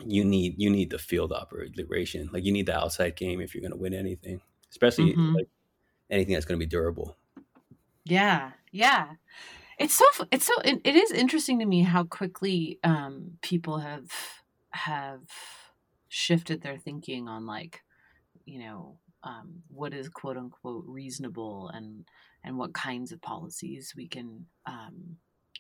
you 0.07 0.25
need 0.25 0.55
you 0.57 0.71
need 0.71 0.89
the 0.89 0.99
field 0.99 1.33
operation. 1.33 2.31
Like 2.33 2.47
you 2.47 2.53
need 2.53 2.65
the 2.65 2.79
outside 2.79 3.15
game 3.15 3.43
if 3.43 3.55
you're 3.55 3.61
going 3.61 3.73
to 3.73 3.77
win 3.77 3.93
anything, 3.93 4.41
especially 4.71 5.13
mm-hmm. 5.13 5.35
like 5.35 5.49
anything 6.09 6.33
that's 6.33 6.47
going 6.47 6.59
to 6.59 6.65
be 6.65 6.71
durable. 6.71 7.19
Yeah, 8.07 8.53
yeah. 8.73 9.09
It's 9.79 9.93
so 9.93 10.07
it's 10.33 10.47
so 10.47 10.55
it, 10.65 10.81
it 10.83 10.97
is 10.97 11.11
interesting 11.11 11.59
to 11.59 11.67
me 11.67 11.83
how 11.83 12.05
quickly 12.05 12.79
um, 12.83 13.33
people 13.43 13.81
have 13.81 14.11
have 14.71 15.21
shifted 16.09 16.63
their 16.63 16.79
thinking 16.79 17.29
on 17.29 17.45
like 17.45 17.83
you 18.47 18.61
know 18.61 18.97
um, 19.23 19.63
what 19.69 19.93
is 19.93 20.09
quote 20.09 20.37
unquote 20.37 20.85
reasonable 20.87 21.71
and 21.73 22.05
and 22.43 22.57
what 22.57 22.73
kinds 22.73 23.13
of 23.13 23.21
policies 23.21 23.93
we 23.97 24.09
can 24.09 24.47
um, 24.67 25.17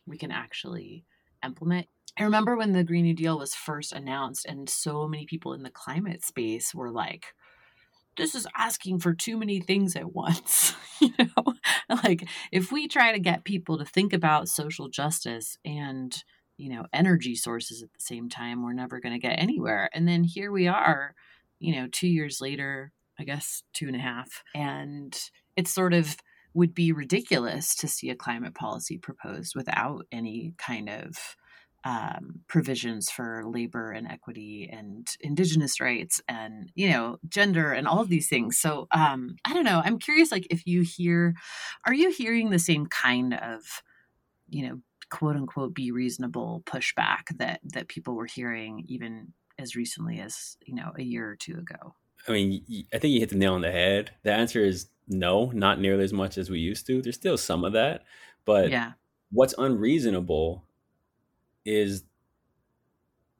we 0.07 0.17
can 0.19 0.31
actually 0.31 1.05
implement. 1.45 1.87
I 2.19 2.25
remember 2.25 2.57
when 2.57 2.73
the 2.73 2.85
Green 2.85 3.05
New 3.05 3.14
Deal 3.14 3.38
was 3.38 3.55
first 3.55 3.93
announced, 3.93 4.45
and 4.47 4.69
so 4.69 5.07
many 5.07 5.26
people 5.26 5.52
in 5.52 5.62
the 5.62 5.71
climate 5.71 6.25
space 6.25 6.75
were 6.75 6.90
like, 6.90 7.26
"This 8.17 8.35
is 8.35 8.47
asking 8.57 9.00
for 9.00 9.14
too 9.14 9.37
many 9.38 9.61
things 9.61 9.97
at 9.97 10.12
once." 10.14 10.75
you 11.00 11.12
know, 11.19 11.55
like 12.05 12.26
if 12.52 12.73
we 12.73 12.88
try 12.88 13.12
to 13.12 13.19
get 13.19 13.45
people 13.45 13.79
to 13.79 13.85
think 13.85 14.12
about 14.12 14.49
social 14.49 14.88
justice 14.88 15.57
and 15.64 16.23
you 16.57 16.69
know 16.69 16.87
energy 16.93 17.35
sources 17.35 17.83
at 17.83 17.93
the 17.93 18.00
same 18.00 18.29
time, 18.29 18.62
we're 18.62 18.73
never 18.73 19.00
going 19.00 19.14
to 19.14 19.26
get 19.26 19.38
anywhere. 19.38 19.88
And 19.93 20.07
then 20.09 20.25
here 20.25 20.50
we 20.52 20.67
are, 20.69 21.14
you 21.59 21.75
know, 21.75 21.88
two 21.90 22.09
years 22.09 22.40
later, 22.40 22.93
I 23.20 23.24
guess 23.24 23.62
two 23.74 23.86
and 23.86 23.96
a 23.96 24.00
half. 24.00 24.42
And 24.54 25.16
it 25.56 25.68
sort 25.68 25.92
of 25.92 26.16
would 26.54 26.74
be 26.74 26.92
ridiculous 26.92 27.74
to 27.76 27.86
see 27.86 28.10
a 28.10 28.16
climate 28.16 28.54
policy 28.54 28.98
proposed 28.98 29.54
without 29.54 30.06
any 30.10 30.54
kind 30.58 30.88
of 30.88 31.36
um, 31.84 32.40
provisions 32.46 33.10
for 33.10 33.42
labor 33.46 33.90
and 33.90 34.06
equity 34.06 34.68
and 34.70 35.08
indigenous 35.20 35.80
rights 35.80 36.20
and 36.28 36.70
you 36.74 36.90
know 36.90 37.18
gender 37.28 37.72
and 37.72 37.88
all 37.88 38.00
of 38.00 38.08
these 38.08 38.28
things. 38.28 38.58
So 38.58 38.86
um, 38.92 39.36
i 39.46 39.54
don't 39.54 39.64
know. 39.64 39.80
I'm 39.84 39.98
curious 39.98 40.30
like 40.30 40.46
if 40.50 40.66
you 40.66 40.82
hear 40.82 41.34
are 41.86 41.94
you 41.94 42.10
hearing 42.10 42.50
the 42.50 42.58
same 42.58 42.86
kind 42.86 43.34
of 43.34 43.82
you 44.48 44.68
know 44.68 44.80
quote 45.10 45.36
unquote 45.36 45.74
be 45.74 45.90
reasonable 45.90 46.62
pushback 46.66 47.36
that 47.36 47.60
that 47.64 47.88
people 47.88 48.14
were 48.14 48.26
hearing 48.26 48.84
even 48.88 49.32
as 49.58 49.76
recently 49.76 50.20
as 50.20 50.56
you 50.66 50.74
know 50.74 50.92
a 50.96 51.02
year 51.02 51.28
or 51.28 51.36
two 51.36 51.54
ago 51.54 51.94
I 52.28 52.32
mean, 52.32 52.64
I 52.92 52.98
think 52.98 53.12
you 53.12 53.20
hit 53.20 53.30
the 53.30 53.36
nail 53.36 53.54
on 53.54 53.62
the 53.62 53.70
head. 53.70 54.10
The 54.22 54.32
answer 54.32 54.62
is 54.62 54.88
no, 55.08 55.50
not 55.52 55.80
nearly 55.80 56.04
as 56.04 56.12
much 56.12 56.38
as 56.38 56.50
we 56.50 56.58
used 56.58 56.86
to. 56.86 57.02
There's 57.02 57.16
still 57.16 57.38
some 57.38 57.64
of 57.64 57.72
that, 57.72 58.04
but 58.44 58.70
yeah. 58.70 58.92
what's 59.32 59.54
unreasonable 59.58 60.64
is 61.64 62.04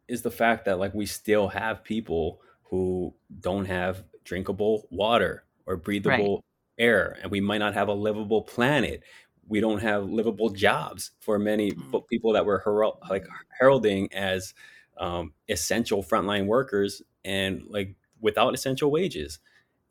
is 0.09 0.23
the 0.23 0.31
fact 0.31 0.65
that 0.65 0.79
like 0.79 0.93
we 0.93 1.07
still 1.07 1.49
have 1.49 1.85
people 1.85 2.41
who 2.65 3.15
don't 3.41 3.67
have 3.67 4.03
drinkable 4.25 4.87
water 4.91 5.45
or 5.67 5.77
breathable 5.77 6.45
right. 6.79 6.85
air 6.85 7.17
and 7.23 7.31
we 7.31 7.41
might 7.41 7.59
not 7.59 7.75
have 7.75 7.89
a 7.89 7.93
livable 7.93 8.43
planet 8.43 9.03
we 9.51 9.61
don't 9.61 9.81
have 9.81 10.09
livable 10.09 10.51
jobs 10.51 11.11
for 11.21 11.39
many 11.39 11.73
mm. 11.73 12.09
people 12.09 12.33
that 12.33 12.47
were 12.47 12.59
her- 12.59 12.91
like 13.11 13.27
heralding 13.59 14.13
as 14.13 14.55
um, 14.99 15.33
essential 15.49 16.03
frontline 16.03 16.47
workers 16.47 17.03
and 17.25 17.63
like 17.69 17.95
without 18.21 18.55
essential 18.55 18.91
wages. 18.91 19.39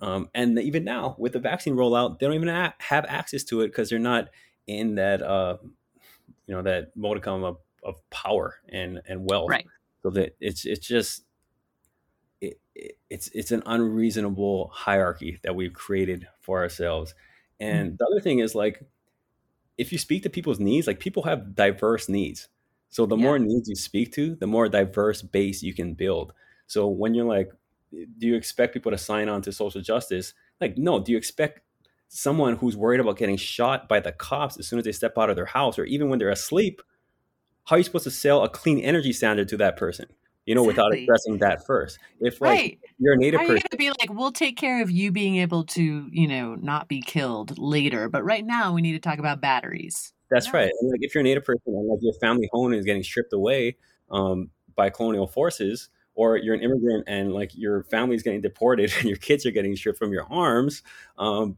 Um, 0.02 0.30
and 0.34 0.58
even 0.60 0.84
now, 0.84 1.16
with 1.18 1.34
the 1.34 1.40
vaccine 1.40 1.76
rollout, 1.76 2.20
they 2.20 2.26
don't 2.26 2.36
even 2.36 2.48
have 2.48 3.06
access 3.08 3.44
to 3.46 3.62
it 3.62 3.68
because 3.68 3.90
they're 3.90 4.00
not 4.00 4.30
in 4.66 4.96
that, 4.96 5.22
uh, 5.22 5.58
you 6.48 6.56
know, 6.56 6.62
that 6.62 6.96
modicum 6.96 7.44
of, 7.44 7.58
of 7.84 7.96
power 8.10 8.56
and 8.70 9.02
and 9.08 9.30
wealth. 9.30 9.50
Right. 9.50 9.66
So 10.04 10.10
that 10.12 10.36
it's 10.40 10.66
it's 10.66 10.88
just 10.88 11.24
it, 12.40 12.60
it, 12.76 12.98
it's 13.10 13.28
it's 13.34 13.52
an 13.52 13.64
unreasonable 13.66 14.72
hierarchy 14.74 15.40
that 15.44 15.56
we've 15.56 15.74
created 15.74 16.28
for 16.40 16.60
ourselves. 16.60 17.14
And 17.60 17.90
mm-hmm. 17.90 17.96
the 18.00 18.06
other 18.06 18.22
thing 18.22 18.40
is 18.40 18.56
like, 18.56 18.82
if 19.78 19.92
you 19.92 19.98
speak 19.98 20.24
to 20.24 20.30
people's 20.30 20.60
needs, 20.60 20.88
like 20.88 21.00
people 21.00 21.24
have 21.24 21.56
diverse 21.56 22.08
needs. 22.08 22.48
So 22.90 23.06
the 23.06 23.18
yeah. 23.18 23.24
more 23.24 23.40
needs 23.40 23.68
you 23.68 23.76
speak 23.76 24.14
to, 24.14 24.36
the 24.36 24.48
more 24.48 24.70
diverse 24.70 25.22
base 25.22 25.62
you 25.62 25.74
can 25.74 25.94
build. 25.94 26.34
So 26.68 26.88
when 26.88 27.14
you're 27.14 27.26
like, 27.26 27.52
do 27.92 28.28
you 28.28 28.36
expect 28.36 28.74
people 28.74 28.92
to 28.92 28.98
sign 28.98 29.30
on 29.30 29.42
to 29.44 29.52
social 29.52 29.82
justice? 29.82 30.34
Like, 30.62 30.78
no. 30.78 31.00
Do 31.00 31.12
you 31.12 31.18
expect 31.18 31.62
someone 32.08 32.56
who's 32.58 32.76
worried 32.76 33.00
about 33.00 33.18
getting 33.18 33.38
shot 33.38 33.88
by 33.88 34.00
the 34.00 34.12
cops 34.12 34.58
as 34.58 34.68
soon 34.68 34.80
as 34.80 34.86
they 34.86 34.92
step 34.92 35.18
out 35.18 35.30
of 35.30 35.36
their 35.36 35.46
house, 35.46 35.78
or 35.80 35.86
even 35.86 36.10
when 36.10 36.20
they're 36.20 36.30
asleep? 36.30 36.82
How 37.66 37.76
are 37.76 37.80
you 37.80 37.84
supposed 37.84 38.06
to 38.06 38.12
sell 38.12 38.44
a 38.44 38.50
clean 38.50 38.80
energy 38.80 39.14
standard 39.14 39.48
to 39.50 39.58
that 39.58 39.78
person? 39.78 40.08
You 40.46 40.56
know, 40.56 40.68
exactly. 40.68 40.84
without 40.84 41.04
addressing 41.04 41.38
that 41.40 41.66
first. 41.68 42.00
If 42.20 42.42
like 42.42 42.50
right. 42.50 42.80
you're 42.98 43.14
a 43.14 43.18
native 43.18 43.42
How 43.42 43.48
person, 43.48 43.70
to 43.70 43.78
be 43.78 43.90
like, 43.90 44.10
we'll 44.10 44.32
take 44.32 44.58
care 44.58 44.82
of 44.82 44.90
you 44.90 45.12
being 45.12 45.36
able 45.36 45.64
to, 45.66 46.10
you 46.12 46.28
know, 46.28 46.56
not 46.56 46.88
be 46.88 47.02
killed 47.02 47.60
later, 47.60 48.10
but 48.10 48.24
right 48.24 48.44
now 48.44 48.74
we 48.74 48.82
need 48.82 48.94
to 48.94 49.00
talk 49.00 49.20
about 49.20 49.42
batteries. 49.42 50.12
That's 50.32 50.52
right. 50.52 50.72
And 50.82 50.92
like, 50.92 51.02
if 51.02 51.14
you're 51.14 51.22
a 51.22 51.24
native 51.24 51.44
person 51.44 51.62
and 51.68 51.88
like 51.88 52.00
your 52.02 52.14
family 52.14 52.50
home 52.52 52.74
is 52.74 52.86
getting 52.86 53.04
stripped 53.04 53.34
away 53.34 53.78
um, 54.10 54.50
by 54.76 54.90
colonial 54.90 55.28
forces, 55.28 55.90
or 56.20 56.38
you're 56.38 56.56
an 56.56 56.62
immigrant 56.62 57.04
and 57.08 57.34
like 57.34 57.52
your 57.56 57.84
family's 57.84 58.24
getting 58.24 58.42
deported 58.42 58.92
and 59.00 59.06
your 59.06 59.18
kids 59.18 59.46
are 59.46 59.52
getting 59.52 59.76
stripped 59.76 60.00
from 60.00 60.12
your 60.12 60.26
arms 60.30 60.84
um, 61.18 61.58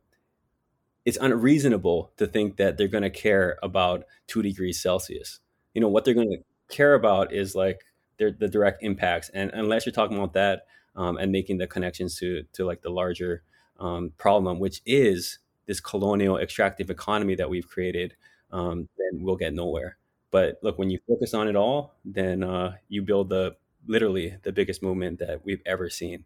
it's 1.06 1.18
unreasonable 1.18 2.12
to 2.18 2.28
think 2.28 2.58
that 2.58 2.78
they're 2.78 2.88
going 2.88 3.04
to 3.04 3.10
care 3.10 3.58
about 3.64 4.04
two 4.28 4.42
degrees 4.42 4.82
celsius 4.82 5.40
you 5.74 5.82
know 5.82 5.90
what 5.90 6.06
they're 6.06 6.14
going 6.14 6.30
to 6.30 6.44
care 6.76 6.94
about 6.94 7.34
is 7.34 7.56
like 7.56 7.82
the 8.30 8.48
direct 8.48 8.84
impacts. 8.84 9.30
And 9.30 9.50
unless 9.54 9.86
you're 9.86 9.94
talking 9.94 10.18
about 10.18 10.34
that 10.34 10.68
um, 10.96 11.18
and 11.18 11.32
making 11.32 11.58
the 11.58 11.68
connections 11.68 12.18
to 12.20 12.44
to 12.54 12.66
like 12.66 12.82
the 12.82 12.90
larger 12.90 13.42
um, 13.80 14.14
problem, 14.18 14.60
which 14.60 14.82
is 14.86 15.40
this 15.66 15.80
colonial 15.80 16.38
extractive 16.38 16.90
economy 16.90 17.36
that 17.36 17.50
we've 17.50 17.68
created, 17.68 18.16
um, 18.52 18.88
then 18.98 19.24
we'll 19.24 19.38
get 19.38 19.54
nowhere. 19.54 19.98
But 20.30 20.60
look, 20.62 20.78
when 20.78 20.90
you 20.90 21.00
focus 21.08 21.34
on 21.34 21.48
it 21.48 21.56
all, 21.56 21.96
then 22.06 22.44
uh, 22.44 22.76
you 22.88 23.02
build 23.02 23.30
the 23.30 23.56
literally 23.88 24.38
the 24.44 24.52
biggest 24.52 24.84
movement 24.84 25.20
that 25.20 25.46
we've 25.46 25.62
ever 25.66 25.90
seen 25.90 26.26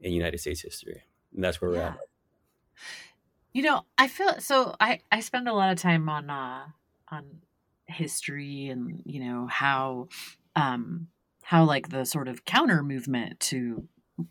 in 0.00 0.12
United 0.12 0.38
States 0.38 0.62
history, 0.62 1.02
and 1.34 1.44
that's 1.44 1.60
where 1.60 1.70
we're 1.70 1.80
at. 1.80 1.98
You 3.52 3.62
know, 3.62 3.82
I 3.98 4.08
feel 4.08 4.40
so. 4.40 4.74
I 4.80 5.00
I 5.10 5.20
spend 5.20 5.48
a 5.48 5.52
lot 5.52 5.72
of 5.72 5.78
time 5.78 6.08
on 6.08 6.30
uh, 6.30 6.66
on 7.08 7.24
history 7.90 8.68
and 8.68 9.02
you 9.04 9.20
know 9.20 9.46
how 9.46 10.08
um 10.56 11.08
how 11.42 11.64
like 11.64 11.88
the 11.88 12.04
sort 12.04 12.28
of 12.28 12.44
counter 12.44 12.82
movement 12.82 13.38
to 13.40 13.86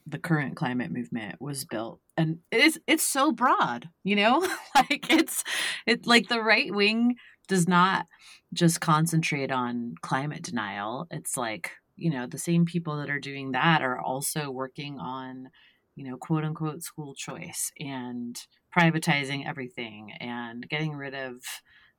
the 0.06 0.20
current 0.20 0.56
climate 0.56 0.92
movement 0.92 1.36
was 1.42 1.66
built 1.66 2.00
and 2.16 2.40
it 2.52 2.62
is 2.62 2.80
it's 2.88 3.04
so 3.04 3.32
broad 3.32 3.90
you 4.04 4.16
know 4.16 4.40
like 4.76 5.12
it's 5.12 5.44
it 5.86 6.06
like 6.06 6.28
the 6.30 6.42
right 6.42 6.74
wing 6.74 7.16
does 7.48 7.68
not 7.68 8.06
just 8.54 8.82
concentrate 8.82 9.52
on 9.52 9.96
climate 10.02 10.44
denial 10.44 11.08
it's 11.12 11.36
like 11.36 11.72
you 12.00 12.10
know 12.10 12.26
the 12.28 12.38
same 12.38 12.66
people 12.66 12.98
that 12.98 13.10
are 13.10 13.20
doing 13.20 13.52
that 13.52 13.82
are 13.82 14.00
also 14.00 14.50
working 14.50 15.00
on 15.00 15.50
you 15.96 16.10
know 16.10 16.18
quote 16.18 16.44
unquote 16.44 16.82
school 16.82 17.14
choice 17.14 17.72
and 17.80 18.40
privatizing 18.76 19.48
everything 19.48 20.12
and 20.20 20.68
getting 20.70 20.94
rid 20.94 21.14
of 21.14 21.36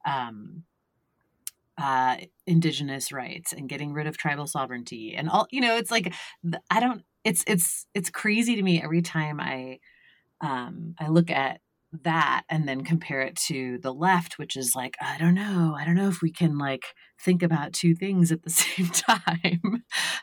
um, 0.06 0.62
uh, 1.76 2.16
indigenous 2.46 3.12
rights 3.12 3.52
and 3.52 3.68
getting 3.68 3.92
rid 3.92 4.06
of 4.06 4.16
tribal 4.16 4.46
sovereignty 4.46 5.14
and 5.16 5.28
all 5.30 5.46
you 5.50 5.60
know 5.60 5.76
it's 5.76 5.90
like 5.90 6.12
i 6.70 6.80
don't 6.80 7.02
it's 7.24 7.44
it's 7.46 7.86
it's 7.94 8.10
crazy 8.10 8.56
to 8.56 8.62
me 8.62 8.82
every 8.82 9.02
time 9.02 9.40
i 9.40 9.78
um 10.40 10.94
i 10.98 11.08
look 11.08 11.30
at 11.30 11.60
that 12.04 12.44
and 12.48 12.68
then 12.68 12.82
compare 12.84 13.20
it 13.20 13.34
to 13.34 13.78
the 13.78 13.92
left 13.92 14.38
which 14.38 14.56
is 14.56 14.74
like 14.76 14.96
i 15.00 15.18
don't 15.18 15.34
know 15.34 15.74
i 15.76 15.84
don't 15.84 15.96
know 15.96 16.08
if 16.08 16.22
we 16.22 16.30
can 16.30 16.56
like 16.56 16.84
think 17.18 17.42
about 17.42 17.72
two 17.72 17.94
things 17.94 18.30
at 18.30 18.42
the 18.42 18.50
same 18.50 18.86
time 18.86 19.82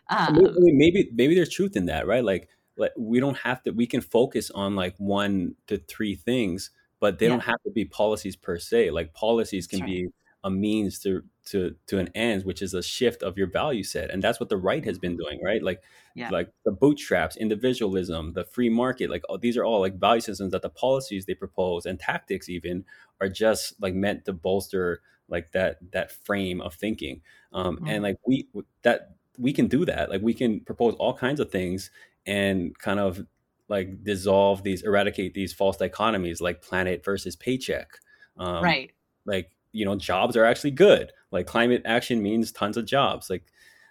um, 0.10 0.40
maybe, 0.58 1.10
maybe 1.14 1.36
there's 1.36 1.50
truth 1.50 1.76
in 1.76 1.86
that 1.86 2.08
right 2.08 2.24
like 2.24 2.48
like 2.78 2.92
we 2.98 3.20
don't 3.20 3.38
have 3.38 3.62
to 3.64 3.72
we 3.72 3.86
can 3.86 4.02
focus 4.02 4.50
on 4.52 4.76
like 4.76 4.96
one 4.98 5.56
to 5.68 5.78
three 5.78 6.16
things 6.16 6.72
but 7.00 7.20
they 7.20 7.26
yeah. 7.26 7.32
don't 7.32 7.42
have 7.42 7.62
to 7.66 7.72
be 7.72 7.84
policies 7.84 8.36
per 8.36 8.58
se 8.58 8.92
like 8.92 9.14
policies 9.14 9.68
can 9.68 9.82
right. 9.82 9.88
be 9.88 10.08
a 10.44 10.50
means 10.50 11.00
to 11.00 11.24
to 11.46 11.76
to 11.88 11.98
an 11.98 12.10
end 12.14 12.44
which 12.44 12.62
is 12.62 12.74
a 12.74 12.84
shift 12.84 13.24
of 13.24 13.38
your 13.38 13.48
value 13.48 13.84
set 13.84 14.12
and 14.12 14.22
that's 14.22 14.40
what 14.40 14.50
the 14.50 14.58
right 14.58 14.86
has 14.86 15.00
been 15.00 15.18
doing 15.18 15.40
right? 15.44 15.64
Like 15.64 15.82
yeah. 16.16 16.30
like 16.30 16.50
the 16.66 16.72
bootstraps 16.72 17.38
individualism 17.38 18.34
the 18.34 18.44
free 18.46 18.70
market 18.70 19.10
like 19.10 19.24
oh, 19.30 19.38
these 19.38 19.58
are 19.58 19.66
all 19.66 19.80
like 19.80 20.00
value 20.00 20.22
systems 20.22 20.52
that 20.52 20.62
the 20.62 20.70
policies 20.70 21.26
they 21.26 21.34
propose 21.34 21.86
and 21.86 22.00
tactics 22.00 22.50
even 22.50 22.86
are 23.20 23.30
just 23.30 23.74
like 23.82 23.94
meant 23.94 24.26
to 24.26 24.34
bolster 24.34 25.02
like 25.30 25.52
that 25.52 25.78
that 25.92 26.12
frame 26.26 26.62
of 26.62 26.74
thinking. 26.74 27.22
Um 27.54 27.78
mm-hmm. 27.78 27.88
and 27.88 28.04
like 28.04 28.18
we 28.26 28.48
that 28.84 29.16
we 29.38 29.54
can 29.54 29.68
do 29.68 29.86
that. 29.86 30.10
Like 30.10 30.22
we 30.22 30.34
can 30.34 30.62
propose 30.62 30.96
all 30.96 31.14
kinds 31.14 31.40
of 31.40 31.52
things 31.52 31.92
and 32.26 32.78
kind 32.78 33.00
of 33.00 33.26
like 33.70 34.04
dissolve 34.04 34.64
these 34.64 34.84
eradicate 34.84 35.34
these 35.34 35.54
false 35.54 35.78
dichotomies 35.78 36.42
like 36.42 36.62
planet 36.62 37.04
versus 37.04 37.36
paycheck. 37.36 38.00
Um, 38.38 38.64
right. 38.64 38.92
like 39.26 39.52
you 39.78 39.86
know 39.86 39.96
jobs 39.96 40.36
are 40.36 40.46
actually 40.46 40.72
good. 40.72 41.12
Like 41.32 41.46
climate 41.46 41.84
action 41.86 42.22
means 42.22 42.52
tons 42.52 42.78
of 42.78 42.86
jobs. 42.86 43.30
Like 43.30 43.44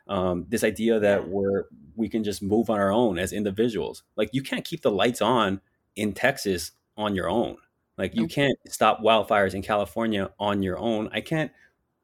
um, 0.08 0.46
this 0.48 0.64
idea 0.64 0.98
that 0.98 1.28
we're 1.28 1.64
we 1.94 2.08
can 2.08 2.24
just 2.24 2.42
move 2.42 2.68
on 2.68 2.78
our 2.78 2.92
own 2.92 3.18
as 3.18 3.32
individuals. 3.32 4.02
Like 4.16 4.30
you 4.32 4.42
can't 4.42 4.64
keep 4.64 4.82
the 4.82 4.90
lights 4.90 5.22
on 5.22 5.60
in 5.94 6.12
texas 6.12 6.72
on 6.96 7.14
your 7.14 7.28
own. 7.28 7.56
Like 7.96 8.14
you 8.14 8.26
can't 8.26 8.58
stop 8.68 9.00
wildfires 9.00 9.54
in 9.54 9.62
california 9.62 10.30
on 10.38 10.62
your 10.62 10.78
own. 10.78 11.08
I 11.12 11.20
can't 11.20 11.50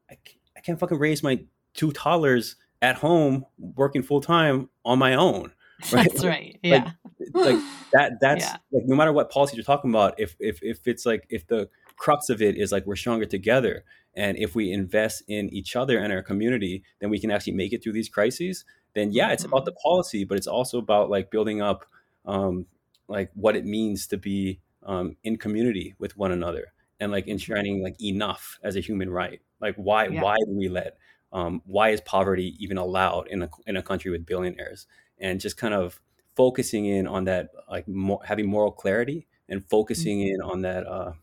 i 0.09 0.15
can't, 0.15 0.37
I 0.57 0.59
can't 0.61 0.79
fucking 0.79 0.97
raise 0.97 1.21
my 1.21 1.43
two 1.73 1.91
toddlers 1.91 2.55
at 2.81 2.95
home 2.95 3.45
working 3.57 4.03
full 4.03 4.21
time 4.21 4.69
on 4.85 4.99
my 4.99 5.15
own 5.15 5.51
right? 5.91 6.09
that's 6.09 6.23
right. 6.25 6.59
Yeah. 6.63 6.91
like, 7.33 7.55
like 7.55 7.63
that 7.91 8.13
that's 8.21 8.45
yeah. 8.45 8.57
like 8.71 8.85
no 8.85 8.95
matter 8.95 9.11
what 9.11 9.29
policies 9.29 9.57
you're 9.57 9.63
talking 9.63 9.89
about 9.89 10.19
if 10.19 10.35
if 10.39 10.61
if 10.61 10.87
it's 10.87 11.05
like 11.05 11.25
if 11.29 11.47
the 11.47 11.69
crux 11.97 12.29
of 12.29 12.41
it 12.41 12.57
is 12.57 12.71
like 12.71 12.85
we're 12.85 12.95
stronger 12.95 13.25
together. 13.25 13.83
And 14.15 14.37
if 14.37 14.55
we 14.55 14.71
invest 14.71 15.23
in 15.27 15.49
each 15.53 15.75
other 15.75 15.97
and 15.97 16.13
our 16.13 16.21
community, 16.21 16.83
then 16.99 17.09
we 17.09 17.19
can 17.19 17.31
actually 17.31 17.53
make 17.53 17.73
it 17.73 17.83
through 17.83 17.93
these 17.93 18.09
crises. 18.09 18.63
Then 18.93 19.11
yeah, 19.11 19.31
it's 19.31 19.43
about 19.43 19.61
mm-hmm. 19.61 19.65
the 19.65 19.79
policy, 19.83 20.23
but 20.23 20.37
it's 20.37 20.47
also 20.47 20.77
about 20.77 21.09
like 21.09 21.31
building 21.31 21.61
up 21.61 21.85
um, 22.25 22.67
like 23.07 23.31
what 23.33 23.55
it 23.55 23.65
means 23.65 24.07
to 24.07 24.17
be 24.17 24.59
um, 24.85 25.17
in 25.23 25.37
community 25.37 25.95
with 25.97 26.17
one 26.17 26.31
another 26.31 26.73
and 26.99 27.11
like 27.11 27.27
enshrining 27.27 27.81
like 27.81 28.01
enough 28.01 28.59
as 28.63 28.75
a 28.75 28.79
human 28.79 29.09
right. 29.09 29.41
Like 29.59 29.75
why 29.75 30.07
yeah. 30.07 30.21
why 30.21 30.35
do 30.37 30.53
we 30.55 30.69
let 30.69 30.97
um, 31.31 31.61
why 31.65 31.89
is 31.89 32.01
poverty 32.01 32.55
even 32.59 32.77
allowed 32.77 33.27
in 33.27 33.43
a 33.43 33.49
in 33.65 33.77
a 33.77 33.83
country 33.83 34.11
with 34.11 34.25
billionaires? 34.25 34.87
And 35.19 35.39
just 35.39 35.57
kind 35.57 35.73
of 35.73 36.01
focusing 36.35 36.85
in 36.85 37.07
on 37.07 37.25
that 37.25 37.49
like 37.69 37.87
more, 37.87 38.19
having 38.25 38.47
moral 38.47 38.71
clarity 38.71 39.27
and 39.49 39.63
focusing 39.69 40.19
mm-hmm. 40.19 40.35
in 40.35 40.41
on 40.41 40.61
that 40.61 40.85
uh, 40.85 41.13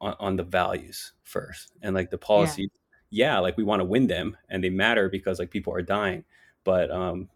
on, 0.00 0.14
on 0.18 0.36
the 0.36 0.42
values 0.42 1.12
first. 1.22 1.72
And 1.82 1.94
like 1.94 2.10
the 2.10 2.18
policy 2.18 2.70
yeah, 3.10 3.34
yeah 3.34 3.38
like 3.38 3.56
we 3.56 3.64
want 3.64 3.80
to 3.80 3.84
win 3.84 4.06
them 4.06 4.36
and 4.48 4.62
they 4.62 4.70
matter 4.70 5.08
because 5.08 5.38
like 5.38 5.50
people 5.50 5.74
are 5.74 5.82
dying. 5.82 6.24
But 6.64 6.90
um 6.90 7.28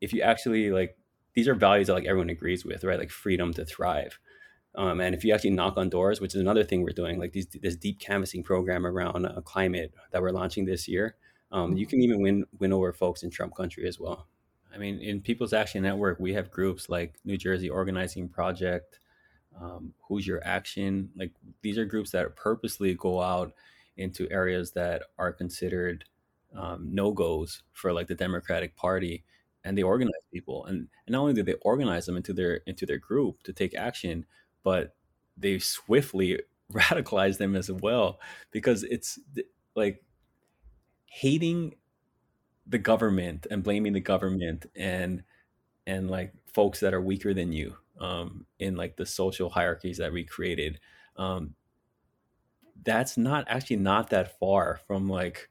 if 0.00 0.12
you 0.12 0.22
actually 0.22 0.70
like 0.70 0.96
these 1.34 1.48
are 1.48 1.54
values 1.54 1.86
that 1.86 1.94
like 1.94 2.06
everyone 2.06 2.30
agrees 2.30 2.64
with 2.64 2.84
right? 2.84 2.98
Like 2.98 3.10
freedom 3.10 3.52
to 3.54 3.64
thrive. 3.64 4.18
Um, 4.74 5.00
and 5.00 5.14
if 5.14 5.24
you 5.24 5.32
actually 5.32 5.50
knock 5.50 5.76
on 5.76 5.88
doors 5.88 6.20
which 6.20 6.34
is 6.34 6.40
another 6.40 6.62
thing 6.62 6.82
we're 6.82 6.90
doing 6.90 7.18
like 7.18 7.32
these 7.32 7.46
this 7.46 7.74
deep 7.74 7.98
canvassing 7.98 8.44
program 8.44 8.86
around 8.86 9.24
uh, 9.26 9.40
climate 9.40 9.92
that 10.12 10.20
we're 10.20 10.30
launching 10.30 10.66
this 10.66 10.86
year 10.86 11.16
um, 11.50 11.76
you 11.76 11.86
mm-hmm. 11.86 11.90
can 11.90 12.02
even 12.02 12.20
win 12.20 12.44
win 12.58 12.72
over 12.72 12.92
folks 12.92 13.22
in 13.22 13.30
trump 13.30 13.56
country 13.56 13.88
as 13.88 13.98
well. 13.98 14.28
I 14.72 14.76
mean 14.76 14.98
in 14.98 15.20
people's 15.20 15.54
action 15.54 15.82
network 15.82 16.20
we 16.20 16.34
have 16.34 16.50
groups 16.50 16.88
like 16.88 17.14
new 17.24 17.38
jersey 17.38 17.70
organizing 17.70 18.28
project 18.28 19.00
um, 19.60 19.94
Hoosier 20.08 20.40
Action? 20.44 21.10
Like 21.16 21.32
these 21.62 21.78
are 21.78 21.84
groups 21.84 22.10
that 22.12 22.36
purposely 22.36 22.94
go 22.94 23.20
out 23.20 23.52
into 23.96 24.30
areas 24.30 24.72
that 24.72 25.02
are 25.18 25.32
considered 25.32 26.04
um, 26.54 26.88
no-goes 26.92 27.62
for 27.72 27.92
like 27.92 28.06
the 28.06 28.14
democratic 28.14 28.74
party 28.76 29.24
and 29.64 29.76
they 29.76 29.82
organize 29.82 30.14
people 30.32 30.64
and, 30.64 30.88
and 31.06 31.12
not 31.12 31.20
only 31.20 31.34
do 31.34 31.42
they 31.42 31.54
organize 31.62 32.06
them 32.06 32.16
into 32.16 32.32
their 32.32 32.60
into 32.66 32.86
their 32.86 32.96
group 32.98 33.42
to 33.42 33.52
take 33.52 33.74
action 33.74 34.24
but 34.62 34.94
they 35.36 35.58
swiftly 35.58 36.40
radicalize 36.72 37.38
them 37.38 37.54
as 37.54 37.70
well 37.70 38.18
because 38.50 38.82
it's 38.84 39.18
like 39.74 40.02
hating 41.06 41.74
the 42.66 42.78
government 42.78 43.46
and 43.50 43.62
blaming 43.62 43.92
the 43.92 44.00
government 44.00 44.66
and 44.76 45.22
and 45.86 46.10
like 46.10 46.32
folks 46.46 46.80
that 46.80 46.94
are 46.94 47.00
weaker 47.00 47.34
than 47.34 47.52
you 47.52 47.76
um, 48.00 48.46
in 48.58 48.76
like 48.76 48.96
the 48.96 49.06
social 49.06 49.50
hierarchies 49.50 49.98
that 49.98 50.12
we 50.12 50.24
created 50.24 50.80
um, 51.16 51.54
that's 52.84 53.16
not 53.16 53.44
actually 53.48 53.76
not 53.76 54.10
that 54.10 54.38
far 54.38 54.80
from 54.86 55.08
like 55.08 55.48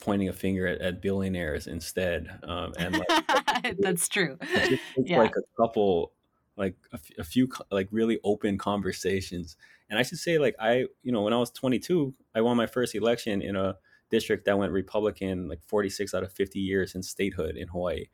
pointing 0.00 0.28
a 0.28 0.32
finger 0.32 0.66
at, 0.66 0.80
at 0.80 1.02
billionaires 1.02 1.66
instead 1.66 2.28
um, 2.44 2.72
and 2.78 2.98
like, 2.98 3.76
that's 3.78 4.08
true 4.08 4.38
yeah. 4.96 5.18
like 5.18 5.34
a 5.36 5.62
couple 5.62 6.12
like 6.56 6.76
a, 6.92 6.96
f- 6.96 7.18
a 7.18 7.24
few 7.24 7.48
like 7.70 7.88
really 7.90 8.18
open 8.24 8.56
conversations 8.58 9.56
and 9.88 9.98
i 9.98 10.02
should 10.02 10.18
say 10.18 10.38
like 10.38 10.54
i 10.58 10.86
you 11.02 11.12
know 11.12 11.22
when 11.22 11.32
i 11.32 11.36
was 11.38 11.50
22 11.50 12.14
i 12.34 12.40
won 12.40 12.56
my 12.56 12.66
first 12.66 12.94
election 12.94 13.42
in 13.42 13.56
a 13.56 13.76
district 14.10 14.46
that 14.46 14.58
went 14.58 14.72
republican 14.72 15.48
like 15.48 15.62
46 15.66 16.14
out 16.14 16.22
of 16.22 16.32
50 16.32 16.58
years 16.58 16.94
in 16.94 17.02
statehood 17.02 17.56
in 17.56 17.68
hawaii 17.68 18.06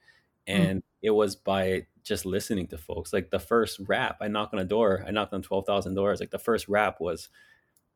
Hmm. 0.47 0.53
and 0.53 0.79
mm. 0.81 0.85
it 1.03 1.11
was 1.11 1.37
by 1.37 1.87
just 2.07 2.25
listening 2.25 2.69
to 2.69 2.79
folks. 2.79 3.13
Like 3.13 3.31
the 3.31 3.39
first 3.39 3.81
rap, 3.87 4.19
I 4.21 4.29
knocked 4.29 4.55
on 4.55 4.61
a 4.61 4.65
door, 4.65 5.05
I 5.07 5.11
knocked 5.11 5.35
on 5.35 5.43
twelve 5.43 5.67
thousand 5.67 5.95
doors. 5.95 6.21
Like 6.21 6.31
the 6.31 6.39
first 6.39 6.69
rap 6.69 7.01
was, 7.01 7.29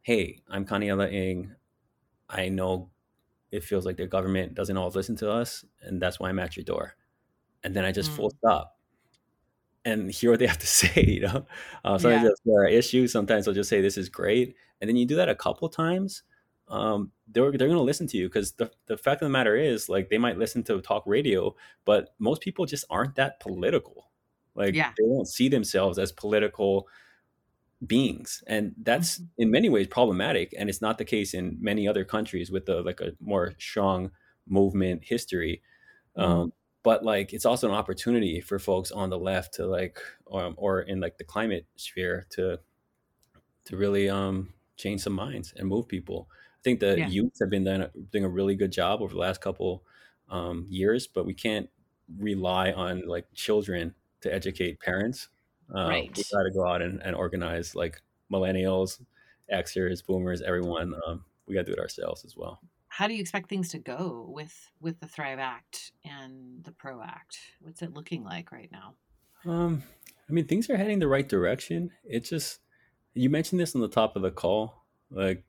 "Hey, 0.03 0.43
I'm 0.49 0.67
Kaniela 0.67 1.11
Ing. 1.11 1.55
I 2.29 2.49
know 2.49 2.91
it 3.51 3.65
feels 3.65 3.87
like 3.87 3.97
the 3.97 4.07
government 4.07 4.55
doesn't 4.55 4.77
always 4.77 4.97
listen 4.97 5.17
to 5.17 5.31
us, 5.31 5.65
and 5.83 6.03
that's 6.03 6.19
why 6.19 6.29
I'm 6.29 6.41
at 6.41 6.57
your 6.57 6.65
door." 6.65 6.97
And 7.63 7.75
then 7.75 7.85
I 7.85 7.93
just 7.93 8.11
mm. 8.11 8.17
full 8.17 8.31
stop 8.31 8.77
and 9.85 10.11
hear 10.15 10.31
what 10.31 10.41
they 10.41 10.47
have 10.47 10.59
to 10.59 10.67
say. 10.83 11.05
You 11.07 11.21
know, 11.21 11.47
uh, 11.85 11.97
sometimes 11.97 12.25
yeah. 12.25 12.53
there 12.53 12.65
are 12.65 12.69
issues. 12.69 13.13
Sometimes 13.13 13.45
they'll 13.45 13.55
just 13.55 13.71
say, 13.71 13.81
"This 13.81 13.97
is 13.97 14.09
great," 14.09 14.57
and 14.81 14.89
then 14.89 14.97
you 14.97 15.07
do 15.07 15.17
that 15.17 15.29
a 15.29 15.37
couple 15.37 15.69
times 15.69 16.25
um, 16.71 17.11
they're 17.27 17.51
they're 17.51 17.69
going 17.69 17.73
to 17.73 17.81
listen 17.81 18.07
to 18.09 18.17
you 18.17 18.29
because 18.29 18.53
the 18.53 18.71
the 18.87 18.97
fact 18.97 19.21
of 19.23 19.27
the 19.27 19.33
matter 19.33 19.57
is 19.57 19.89
like 19.89 20.09
they 20.09 20.19
might 20.19 20.39
listen 20.39 20.63
to 20.65 20.81
talk 20.81 21.03
radio, 21.05 21.55
but 21.85 22.15
most 22.19 22.41
people 22.41 22.65
just 22.65 22.85
aren't 22.89 23.17
that 23.17 23.41
political. 23.41 24.11
Like 24.55 24.75
yeah. 24.75 24.93
they 24.97 25.05
don't 25.05 25.29
see 25.29 25.49
themselves 25.49 25.99
as 25.99 26.13
political 26.13 26.87
beings, 27.85 28.43
and 28.47 28.75
that's 28.83 29.19
mm-hmm. 29.19 29.43
in 29.43 29.51
many 29.51 29.69
ways 29.69 29.89
problematic. 29.89 30.55
And 30.57 30.69
it's 30.69 30.81
not 30.81 30.99
the 30.99 31.05
case 31.05 31.35
in 31.35 31.59
many 31.61 31.89
other 31.89 32.05
countries 32.05 32.51
with 32.51 32.67
the 32.67 32.83
like 32.83 33.01
a 33.01 33.13
more 33.21 33.55
strong 33.59 34.13
movement 34.47 35.03
history. 35.05 35.63
Um, 36.17 36.29
mm-hmm. 36.29 36.49
but 36.85 37.05
like 37.05 37.33
it's 37.33 37.47
also 37.47 37.69
an 37.69 37.75
opportunity 37.75 38.41
for 38.41 38.61
folks 38.61 38.93
on 38.93 39.11
the 39.11 39.19
left 39.19 39.55
to 39.55 39.67
like 39.67 39.99
um, 40.33 40.55
or 40.57 40.83
in 40.83 41.01
like 41.01 41.19
the 41.19 41.25
climate 41.25 41.67
sphere 41.77 42.27
to 42.31 42.61
to 43.65 43.77
really 43.77 44.09
um 44.09 44.55
change 44.77 45.03
some 45.03 45.13
minds 45.13 45.53
and 45.57 45.69
move 45.69 45.89
people. 45.89 46.29
I 46.61 46.63
think 46.63 46.81
the 46.81 46.99
yeah. 46.99 47.09
youth 47.09 47.33
have 47.41 47.49
been 47.49 47.65
doing 47.65 47.81
a, 47.81 47.91
doing 48.13 48.25
a 48.25 48.29
really 48.29 48.55
good 48.55 48.71
job 48.71 49.01
over 49.01 49.15
the 49.15 49.19
last 49.19 49.41
couple 49.41 49.83
um, 50.29 50.67
years, 50.69 51.07
but 51.07 51.25
we 51.25 51.33
can't 51.33 51.71
rely 52.19 52.73
on 52.73 53.07
like 53.07 53.27
children 53.35 53.95
to 54.21 54.33
educate 54.33 54.79
parents. 54.79 55.29
Uh, 55.75 55.89
right. 55.89 56.11
We 56.15 56.23
got 56.33 56.43
to 56.43 56.51
go 56.51 56.67
out 56.67 56.83
and, 56.83 57.01
and, 57.03 57.17
organize 57.17 57.75
like 57.75 58.03
millennials, 58.31 59.01
Xers, 59.51 60.05
boomers, 60.05 60.43
everyone. 60.43 60.95
Um, 61.07 61.25
we 61.47 61.55
got 61.55 61.65
to 61.65 61.67
do 61.67 61.73
it 61.73 61.79
ourselves 61.79 62.25
as 62.25 62.37
well. 62.37 62.61
How 62.89 63.07
do 63.07 63.15
you 63.15 63.21
expect 63.21 63.49
things 63.49 63.69
to 63.71 63.79
go 63.79 64.27
with 64.29 64.55
with 64.81 64.99
the 65.01 65.07
Thrive 65.07 65.39
Act 65.39 65.93
and 66.05 66.63
the 66.65 66.73
Pro 66.73 67.01
Act? 67.01 67.39
What's 67.61 67.83
it 67.83 67.95
looking 67.95 68.25
like 68.25 68.53
right 68.53 68.71
now? 68.71 68.95
Um, 69.51 69.83
I 70.29 70.33
mean, 70.33 70.47
things 70.47 70.69
are 70.69 70.77
heading 70.77 70.99
the 70.99 71.09
right 71.09 71.29
direction. 71.29 71.93
It's 72.05 72.29
just 72.29 72.59
you 73.15 73.31
mentioned 73.31 73.61
this 73.61 73.75
on 73.75 73.81
the 73.81 73.89
top 73.89 74.17
of 74.17 74.23
the 74.23 74.31
call, 74.31 74.85
like 75.11 75.45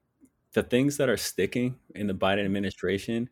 the 0.53 0.63
things 0.63 0.97
that 0.97 1.09
are 1.09 1.17
sticking 1.17 1.75
in 1.95 2.07
the 2.07 2.13
Biden 2.13 2.45
administration 2.45 3.29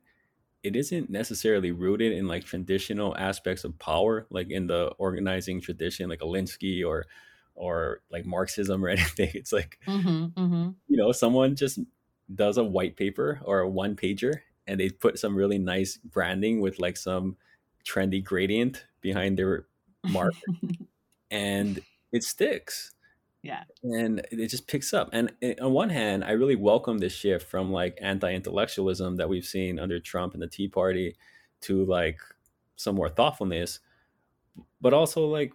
it 0.64 0.76
isn't 0.76 1.10
necessarily 1.10 1.72
rooted 1.72 2.12
in 2.12 2.28
like 2.28 2.44
traditional 2.44 3.16
aspects 3.18 3.64
of 3.64 3.78
power, 3.80 4.28
like 4.30 4.52
in 4.52 4.68
the 4.68 4.88
organizing 4.98 5.62
tradition, 5.62 6.10
like 6.10 6.20
Alinsky 6.20 6.86
or 6.86 7.06
or 7.56 8.02
like 8.12 8.26
Marxism 8.26 8.84
or 8.84 8.90
anything. 8.98 9.32
It's 9.34 9.54
like 9.54 9.80
mm-hmm, 9.88 10.26
mm-hmm. 10.40 10.70
you 10.88 10.98
know, 10.98 11.12
someone 11.12 11.56
just 11.56 11.80
does 12.34 12.58
a 12.58 12.64
white 12.64 12.96
paper 12.96 13.40
or 13.44 13.60
a 13.60 13.70
one 13.70 13.96
pager 13.96 14.34
and 14.68 14.80
they 14.80 14.90
put 14.90 15.18
some 15.18 15.36
really 15.36 15.58
nice 15.58 15.98
branding 15.98 16.62
with 16.62 16.80
like 16.80 16.96
some 16.96 17.38
trendy 17.88 18.24
gradient 18.24 18.86
behind 19.02 19.38
their 19.38 19.66
mark 20.10 20.34
and 21.32 21.82
it 22.12 22.24
sticks. 22.24 22.94
Yeah. 23.42 23.64
And 23.84 24.26
it 24.32 24.48
just 24.48 24.68
picks 24.68 24.94
up. 24.94 25.10
And 25.14 25.32
on 25.62 25.72
one 25.72 25.90
hand, 25.90 26.24
I 26.24 26.32
really 26.32 26.56
welcome 26.56 26.98
this 26.98 27.14
shift 27.14 27.48
from 27.48 27.72
like 27.72 27.98
anti 28.02 28.34
intellectualism 28.34 29.16
that 29.18 29.30
we've 29.30 29.46
seen 29.46 29.80
under 29.80 30.00
Trump 30.00 30.34
and 30.34 30.42
the 30.42 30.48
Tea 30.48 30.68
Party 30.68 31.16
to 31.62 31.86
like 31.86 32.20
some 32.76 32.96
more 32.96 33.10
thoughtfulness. 33.10 33.80
But 34.82 34.94
also, 34.94 35.26
like, 35.26 35.54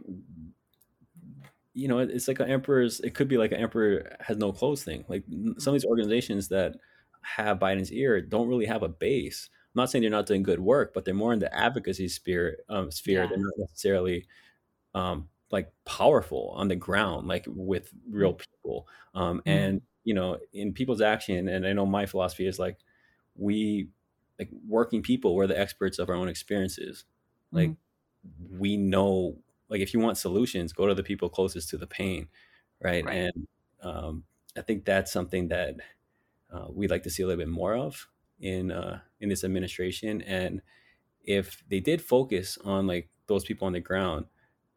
you 1.74 1.88
know, 1.88 1.98
it's 1.98 2.28
like 2.28 2.40
an 2.40 2.50
emperor's, 2.50 3.00
it 3.00 3.14
could 3.14 3.28
be 3.28 3.36
like 3.36 3.52
an 3.52 3.60
emperor 3.60 4.16
has 4.20 4.38
no 4.38 4.52
clothes 4.52 4.82
thing. 4.82 5.04
Like 5.08 5.24
some 5.58 5.74
of 5.74 5.80
these 5.80 5.88
organizations 5.88 6.48
that 6.48 6.76
have 7.22 7.58
Biden's 7.58 7.92
ear 7.92 8.20
don't 8.20 8.48
really 8.48 8.66
have 8.66 8.82
a 8.82 8.88
base. 8.88 9.50
I'm 9.52 9.80
not 9.80 9.90
saying 9.90 10.02
they're 10.02 10.10
not 10.10 10.26
doing 10.26 10.42
good 10.42 10.60
work, 10.60 10.94
but 10.94 11.04
they're 11.04 11.14
more 11.14 11.32
in 11.32 11.38
the 11.38 11.54
advocacy 11.54 12.08
sphere. 12.08 12.58
Um, 12.68 12.90
sphere. 12.90 13.22
Yeah. 13.22 13.28
They're 13.28 13.38
not 13.38 13.54
necessarily 13.58 14.26
um, 14.94 15.28
like 15.54 15.72
powerful 15.86 16.52
on 16.56 16.68
the 16.68 16.76
ground, 16.76 17.28
like 17.28 17.46
with 17.48 17.90
real 18.10 18.34
mm. 18.34 18.40
people. 18.40 18.86
Um, 19.14 19.38
mm-hmm. 19.38 19.48
And 19.48 19.82
you 20.02 20.12
know, 20.12 20.38
in 20.52 20.74
people's 20.74 21.00
action, 21.00 21.48
and 21.48 21.66
I 21.66 21.72
know 21.72 21.86
my 21.86 22.04
philosophy 22.04 22.46
is 22.46 22.58
like 22.58 22.76
we 23.36 23.88
like 24.38 24.50
working 24.68 25.02
people, 25.02 25.34
we're 25.34 25.46
the 25.46 25.58
experts 25.58 25.98
of 25.98 26.10
our 26.10 26.16
own 26.16 26.28
experiences. 26.28 27.04
Like 27.52 27.70
mm-hmm. 27.70 28.58
we 28.58 28.76
know, 28.76 29.38
like 29.70 29.80
if 29.80 29.94
you 29.94 30.00
want 30.00 30.18
solutions, 30.18 30.72
go 30.72 30.86
to 30.86 30.94
the 30.94 31.02
people 31.02 31.28
closest 31.28 31.70
to 31.70 31.78
the 31.78 31.86
pain, 31.86 32.28
right? 32.82 33.04
right. 33.04 33.16
And 33.16 33.46
um, 33.82 34.24
I 34.58 34.62
think 34.62 34.84
that's 34.84 35.12
something 35.12 35.48
that 35.48 35.76
uh, 36.52 36.66
we'd 36.70 36.90
like 36.90 37.04
to 37.04 37.10
see 37.10 37.22
a 37.22 37.26
little 37.26 37.40
bit 37.40 37.48
more 37.48 37.76
of 37.76 38.08
in 38.40 38.70
uh, 38.70 39.00
in 39.20 39.28
this 39.28 39.44
administration. 39.44 40.20
And 40.22 40.60
if 41.22 41.62
they 41.70 41.80
did 41.80 42.02
focus 42.02 42.58
on 42.64 42.86
like 42.86 43.08
those 43.26 43.44
people 43.44 43.66
on 43.66 43.72
the 43.72 43.80
ground, 43.80 44.26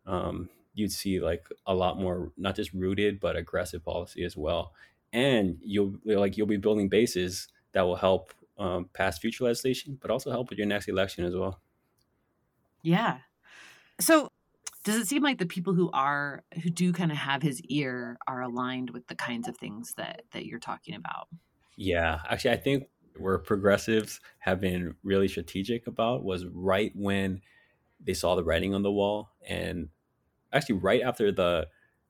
um, 0.06 0.50
you'd 0.78 0.92
see 0.92 1.20
like 1.20 1.48
a 1.66 1.74
lot 1.74 2.00
more 2.00 2.32
not 2.38 2.56
just 2.56 2.72
rooted 2.72 3.20
but 3.20 3.36
aggressive 3.36 3.84
policy 3.84 4.24
as 4.24 4.38
well. 4.38 4.74
And 5.12 5.58
you'll 5.64 5.96
like 6.06 6.38
you'll 6.38 6.48
be 6.48 6.58
building 6.58 6.88
bases 6.88 7.48
that 7.72 7.82
will 7.82 7.96
help 7.96 8.34
um, 8.60 8.90
pass 8.94 9.18
future 9.18 9.46
legislation 9.46 9.98
but 10.00 10.12
also 10.12 10.30
help 10.30 10.50
with 10.50 10.60
your 10.60 10.68
next 10.68 10.88
election 10.88 11.26
as 11.26 11.36
well. 11.36 11.60
Yeah. 12.84 13.18
So 14.00 14.32
does 14.84 14.98
it 14.98 15.08
seem 15.08 15.24
like 15.24 15.40
the 15.40 15.46
people 15.48 15.74
who 15.74 15.90
are 15.92 16.44
who 16.64 16.70
do 16.70 16.94
kind 16.94 17.12
of 17.12 17.18
have 17.18 17.42
his 17.42 17.60
ear 17.64 18.18
are 18.28 18.42
aligned 18.42 18.92
with 18.92 19.08
the 19.08 19.16
kinds 19.16 19.48
of 19.48 19.58
things 19.58 19.96
that 19.98 20.24
that 20.32 20.46
you're 20.46 20.60
talking 20.60 20.94
about? 20.94 21.28
Yeah. 21.76 22.20
Actually 22.30 22.52
i 22.52 22.58
think 22.58 22.88
where 23.20 23.40
progressives 23.40 24.20
have 24.40 24.62
been 24.62 24.96
really 25.04 25.28
strategic 25.28 25.88
about 25.88 26.24
was 26.24 26.46
right 26.46 26.92
when 26.94 27.42
they 28.00 28.14
saw 28.14 28.36
the 28.36 28.44
writing 28.44 28.76
on 28.76 28.84
the 28.84 28.92
wall 28.92 29.32
and 29.48 29.90
actually 30.54 30.76
right 30.76 31.02
after 31.02 31.32
the 31.32 31.68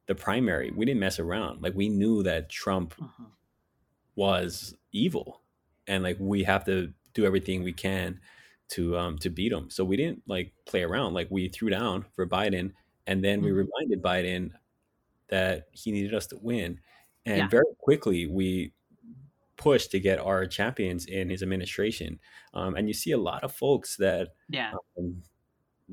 the 0.08 0.16
primary, 0.16 0.72
we 0.72 0.86
didn't 0.86 1.02
mess 1.02 1.20
around. 1.20 1.62
Like 1.62 1.76
we 1.76 1.90
knew 1.90 2.24
that 2.24 2.50
Trump 2.50 2.96
uh-huh. 3.02 3.26
was 4.16 4.76
evil, 4.92 5.42
and 5.88 6.04
like 6.04 6.18
we 6.20 6.44
have 6.44 6.66
to 6.66 6.94
do 7.14 7.26
everything 7.26 7.64
we 7.64 7.74
can 7.74 8.20
to 8.70 8.98
um 8.98 9.18
to 9.20 9.30
beat 9.30 9.52
him. 9.52 9.70
So 9.70 9.84
we 9.84 9.98
didn't 9.98 10.24
like 10.28 10.54
play 10.66 10.84
around. 10.84 11.14
Like 11.14 11.28
we 11.30 11.50
threw 11.50 11.70
down 11.70 12.06
for 12.16 12.26
Biden, 12.26 12.72
and 13.06 13.24
then 13.24 13.42
we 13.42 13.50
mm-hmm. 13.50 13.68
reminded 13.68 14.02
Biden 14.02 14.52
that 15.30 15.68
he 15.72 15.92
needed 15.92 16.14
us 16.14 16.28
to 16.28 16.38
win. 16.42 16.80
And 17.26 17.38
yeah. 17.38 17.48
very 17.50 17.66
quickly 17.80 18.26
we 18.28 18.72
pushed 19.58 19.92
to 19.92 20.00
get 20.00 20.20
our 20.20 20.46
champions 20.46 21.06
in 21.06 21.30
his 21.30 21.44
administration. 21.44 22.20
Um, 22.54 22.76
and 22.76 22.88
you 22.88 22.94
see 22.94 23.12
a 23.12 23.18
lot 23.18 23.44
of 23.44 23.52
folks 23.52 23.98
that 23.98 24.30
yeah. 24.50 24.72
Um, 24.98 25.24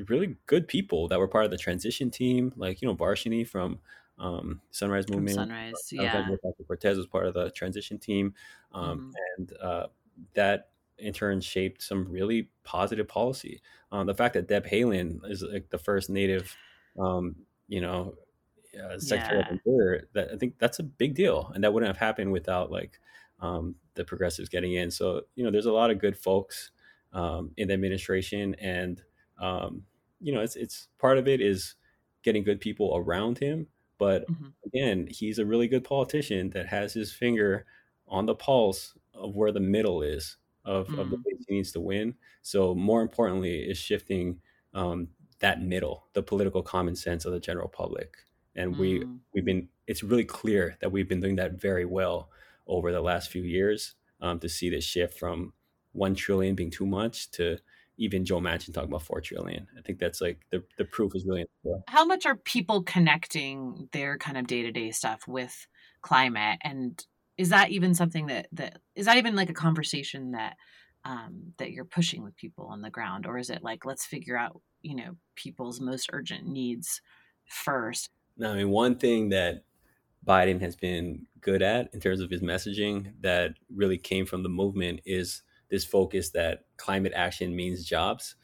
really 0.09 0.37
good 0.46 0.66
people 0.66 1.09
that 1.09 1.18
were 1.18 1.28
part 1.28 1.44
of 1.44 1.50
the 1.50 1.59
transition 1.59 2.11
team, 2.11 2.52
like 2.57 2.83
you 2.83 2.88
know 2.88 2.94
Varshini 2.94 3.46
from 3.46 3.78
um, 4.18 4.61
Sunrise 4.70 5.09
Movement. 5.09 5.37
From 5.37 5.48
Sunrise, 5.48 5.74
yeah. 5.92 6.26
Cortez 6.66 6.96
was 6.96 7.07
part 7.07 7.26
of 7.26 7.35
the 7.35 7.50
transition 7.50 7.98
team, 7.98 8.35
um, 8.72 9.12
mm 9.12 9.20
and 9.37 9.52
uh, 9.61 9.87
that 10.35 10.68
in 10.98 11.12
turn 11.12 11.40
shaped 11.40 11.83
some 11.83 12.09
really 12.09 12.48
positive 12.62 13.09
policy. 13.09 13.61
Um, 13.90 14.07
the 14.07 14.14
fact 14.14 14.35
that 14.35 14.46
Deb 14.46 14.64
Haaland 14.66 15.28
is 15.28 15.42
like 15.42 15.68
the 15.70 15.78
first 15.78 16.09
Native, 16.09 16.57
um, 17.00 17.35
you 17.66 17.80
know, 17.80 18.14
uh, 18.80 18.98
Secretary 18.98 19.40
yeah. 19.40 19.46
of 19.46 19.52
Interior, 19.52 20.09
that 20.14 20.30
I 20.33 20.37
think 20.37 20.59
that's 20.59 20.78
a 20.78 20.85
big 20.85 21.14
deal, 21.14 21.50
and 21.54 21.64
that 21.64 21.72
wouldn't 21.72 21.88
have 21.88 21.96
happened 21.96 22.33
without 22.33 22.70
like 22.70 23.00
um, 23.40 23.74
the 23.94 24.04
progressives 24.04 24.48
getting 24.48 24.74
in. 24.74 24.90
So 24.90 25.22
you 25.35 25.44
know, 25.44 25.50
there's 25.50 25.66
a 25.66 25.72
lot 25.72 25.90
of 25.90 25.98
good 25.98 26.16
folks 26.16 26.70
um, 27.12 27.50
in 27.57 27.68
the 27.68 27.74
administration, 27.74 28.54
and 28.61 29.02
um, 29.38 29.83
you 30.20 30.33
know, 30.33 30.40
it's 30.40 30.57
it's 30.57 30.88
part 30.99 31.18
of 31.18 31.29
it 31.29 31.40
is 31.40 31.75
getting 32.23 32.42
good 32.42 32.61
people 32.61 32.92
around 32.97 33.38
him. 33.38 33.66
But 33.99 34.29
mm-hmm. 34.29 34.49
again, 34.66 35.07
he's 35.11 35.38
a 35.38 35.47
really 35.47 35.68
good 35.68 35.85
politician 35.85 36.51
that 36.51 36.66
has 36.66 36.94
his 36.94 37.12
finger 37.12 37.66
on 38.09 38.27
the 38.27 38.35
pulse 38.35 38.94
of 39.14 39.37
where 39.37 39.53
the 39.53 39.61
middle 39.61 40.03
is 40.03 40.37
of, 40.64 40.88
mm. 40.88 40.99
of 40.99 41.11
the 41.11 41.18
place 41.18 41.37
mm. 41.37 41.44
he 41.49 41.55
needs 41.57 41.73
to 41.73 41.81
win. 41.81 42.14
So 42.42 42.75
more 42.75 43.03
importantly, 43.03 43.61
is 43.61 43.79
shifting 43.79 44.40
um, 44.73 45.09
that 45.38 45.62
middle, 45.62 46.07
the 46.14 46.23
political 46.23 46.62
common 46.62 46.97
sense 46.97 47.25
of 47.25 47.33
the 47.33 47.40
general 47.40 47.68
public. 47.68 48.16
And 48.57 48.75
mm. 48.75 48.79
we 48.79 49.05
we've 49.33 49.44
been 49.44 49.68
it's 49.87 50.03
really 50.03 50.25
clear 50.25 50.77
that 50.81 50.90
we've 50.90 51.09
been 51.09 51.20
doing 51.20 51.37
that 51.37 51.61
very 51.61 51.85
well 51.85 52.31
over 52.66 52.90
the 52.92 53.03
last 53.03 53.31
few 53.31 53.42
years 53.42 53.94
um, 54.20 54.38
to 54.40 54.49
see 54.49 54.70
this 54.70 54.85
shift 54.85 55.18
from 55.18 55.53
one 55.92 56.14
trillion 56.14 56.55
being 56.55 56.70
too 56.70 56.87
much 56.87 57.31
to 57.33 57.59
even 57.96 58.24
Joe 58.24 58.40
Manchin 58.40 58.74
talking 58.74 58.88
about 58.88 59.02
four 59.02 59.20
trillion. 59.20 59.66
I 59.78 59.83
think 59.83 59.98
that's 59.98 60.20
like 60.20 60.40
the 60.50 60.62
the 60.78 60.85
proof 60.85 61.14
is 61.14 61.24
really. 61.24 61.46
How 61.88 62.04
much 62.04 62.26
are 62.26 62.37
people 62.37 62.83
connecting 62.83 63.88
their 63.92 64.18
kind 64.18 64.37
of 64.37 64.46
day 64.46 64.62
to 64.62 64.72
day 64.72 64.90
stuff 64.90 65.26
with 65.28 65.66
climate, 66.02 66.59
and 66.62 67.04
is 67.37 67.50
that 67.50 67.70
even 67.70 67.94
something 67.94 68.26
that 68.26 68.48
that 68.52 68.80
is 68.94 69.07
that 69.07 69.16
even 69.16 69.37
like 69.37 69.50
a 69.50 69.54
conversation 69.54 70.33
that 70.33 70.57
um, 71.04 71.52
that 71.59 71.70
you're 71.70 71.85
pushing 71.85 72.22
with 72.22 72.37
people 72.37 72.66
on 72.66 72.83
the 72.83 72.90
ground, 72.90 73.26
or 73.26 73.38
is 73.38 73.50
it 73.50 73.62
like 73.62 73.85
let's 73.85 74.04
figure 74.04 74.37
out 74.37 74.61
you 74.83 74.96
know 74.96 75.16
people's 75.37 75.80
most 75.80 76.11
urgent 76.12 76.46
needs 76.46 77.00
first? 77.46 78.11
No, 78.37 78.52
I 78.52 78.57
mean 78.57 78.70
one 78.70 78.96
thing 78.96 79.28
that 79.28 79.64
Biden 80.26 80.61
has 80.61 80.74
been 80.74 81.26
good 81.40 81.62
at 81.62 81.92
in 81.92 82.00
terms 82.00 82.20
of 82.20 82.30
his 82.30 82.40
messaging 82.40 83.12
that 83.20 83.54
really 83.74 83.98
came 83.98 84.26
from 84.26 84.42
the 84.42 84.48
movement 84.48 85.00
is 85.04 85.42
this 85.75 85.85
focus 85.85 86.31
that 86.31 86.67
climate 86.77 87.13
action 87.17 87.55
means 87.55 87.85
jobs. 87.85 88.37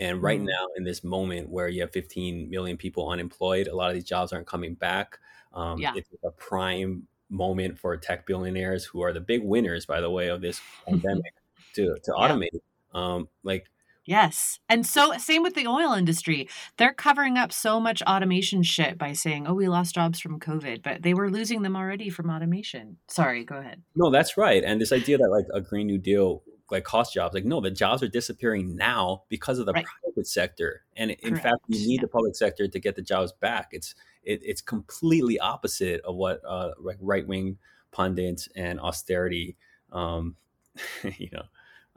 And 0.00 0.22
right 0.22 0.40
mm. 0.40 0.46
now, 0.46 0.68
in 0.76 0.84
this 0.84 1.04
moment 1.04 1.50
where 1.50 1.68
you 1.68 1.82
have 1.82 1.92
15 1.92 2.48
million 2.48 2.78
people 2.78 3.10
unemployed, 3.10 3.66
a 3.66 3.76
lot 3.76 3.88
of 3.88 3.94
these 3.94 4.04
jobs 4.04 4.32
aren't 4.32 4.46
coming 4.46 4.74
back. 4.74 5.18
Um, 5.52 5.78
yeah. 5.78 5.92
It's 5.94 6.08
a 6.24 6.30
prime 6.30 7.06
moment 7.28 7.78
for 7.78 7.94
tech 7.98 8.26
billionaires 8.26 8.86
who 8.86 9.02
are 9.02 9.12
the 9.12 9.20
big 9.20 9.42
winners, 9.44 9.84
by 9.84 10.00
the 10.00 10.10
way, 10.10 10.28
of 10.28 10.40
this 10.40 10.62
pandemic 10.86 11.34
to, 11.74 11.94
to 12.04 12.10
automate. 12.12 12.48
Yeah. 12.52 12.60
Um, 12.94 13.28
like, 13.42 13.66
Yes. 14.08 14.58
And 14.70 14.86
so 14.86 15.12
same 15.18 15.42
with 15.42 15.54
the 15.54 15.66
oil 15.66 15.92
industry. 15.92 16.48
They're 16.78 16.94
covering 16.94 17.36
up 17.36 17.52
so 17.52 17.78
much 17.78 18.00
automation 18.04 18.62
shit 18.62 18.96
by 18.96 19.12
saying, 19.12 19.46
"Oh, 19.46 19.52
we 19.52 19.68
lost 19.68 19.94
jobs 19.94 20.18
from 20.18 20.40
COVID," 20.40 20.82
but 20.82 21.02
they 21.02 21.12
were 21.12 21.30
losing 21.30 21.60
them 21.60 21.76
already 21.76 22.08
from 22.08 22.30
automation. 22.30 22.96
Sorry, 23.08 23.44
go 23.44 23.56
ahead. 23.56 23.82
No, 23.94 24.10
that's 24.10 24.38
right. 24.38 24.64
And 24.64 24.80
this 24.80 24.92
idea 24.92 25.18
that 25.18 25.28
like 25.28 25.44
a 25.52 25.60
green 25.60 25.88
new 25.88 25.98
deal 25.98 26.42
like 26.70 26.84
cost 26.84 27.14
jobs. 27.14 27.34
Like 27.34 27.44
no, 27.44 27.60
the 27.60 27.70
jobs 27.70 28.02
are 28.02 28.08
disappearing 28.08 28.76
now 28.76 29.24
because 29.28 29.58
of 29.58 29.66
the 29.66 29.74
Right. 29.74 29.88
private 30.04 30.26
sector, 30.26 30.84
and 30.96 31.12
in 31.12 31.34
Correct. 31.34 31.36
fact, 31.36 31.58
you 31.68 31.78
need 31.80 32.00
Yeah. 32.00 32.02
the 32.02 32.08
public 32.08 32.36
sector 32.36 32.68
to 32.68 32.80
get 32.80 32.96
the 32.96 33.02
jobs 33.02 33.32
back. 33.32 33.68
It's 33.72 33.94
it, 34.22 34.40
it's 34.42 34.60
completely 34.60 35.38
opposite 35.38 36.00
of 36.02 36.16
what 36.16 36.40
uh, 36.44 36.72
like 36.78 36.98
right 37.00 37.26
wing 37.26 37.58
pundits 37.90 38.48
and 38.54 38.78
austerity, 38.80 39.56
um, 39.92 40.36
you 41.18 41.30
know, 41.32 41.44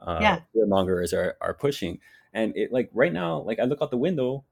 uh, 0.00 0.32
Yeah. 0.32 0.42
fearmongers 0.54 1.12
are 1.16 1.36
are 1.40 1.54
pushing. 1.54 2.00
And 2.32 2.56
it 2.56 2.72
like 2.72 2.90
right 2.94 3.12
now, 3.12 3.38
like 3.40 3.58
I 3.60 3.64
look 3.64 3.82
out 3.82 3.90
the 3.90 3.98
window, 3.98 4.44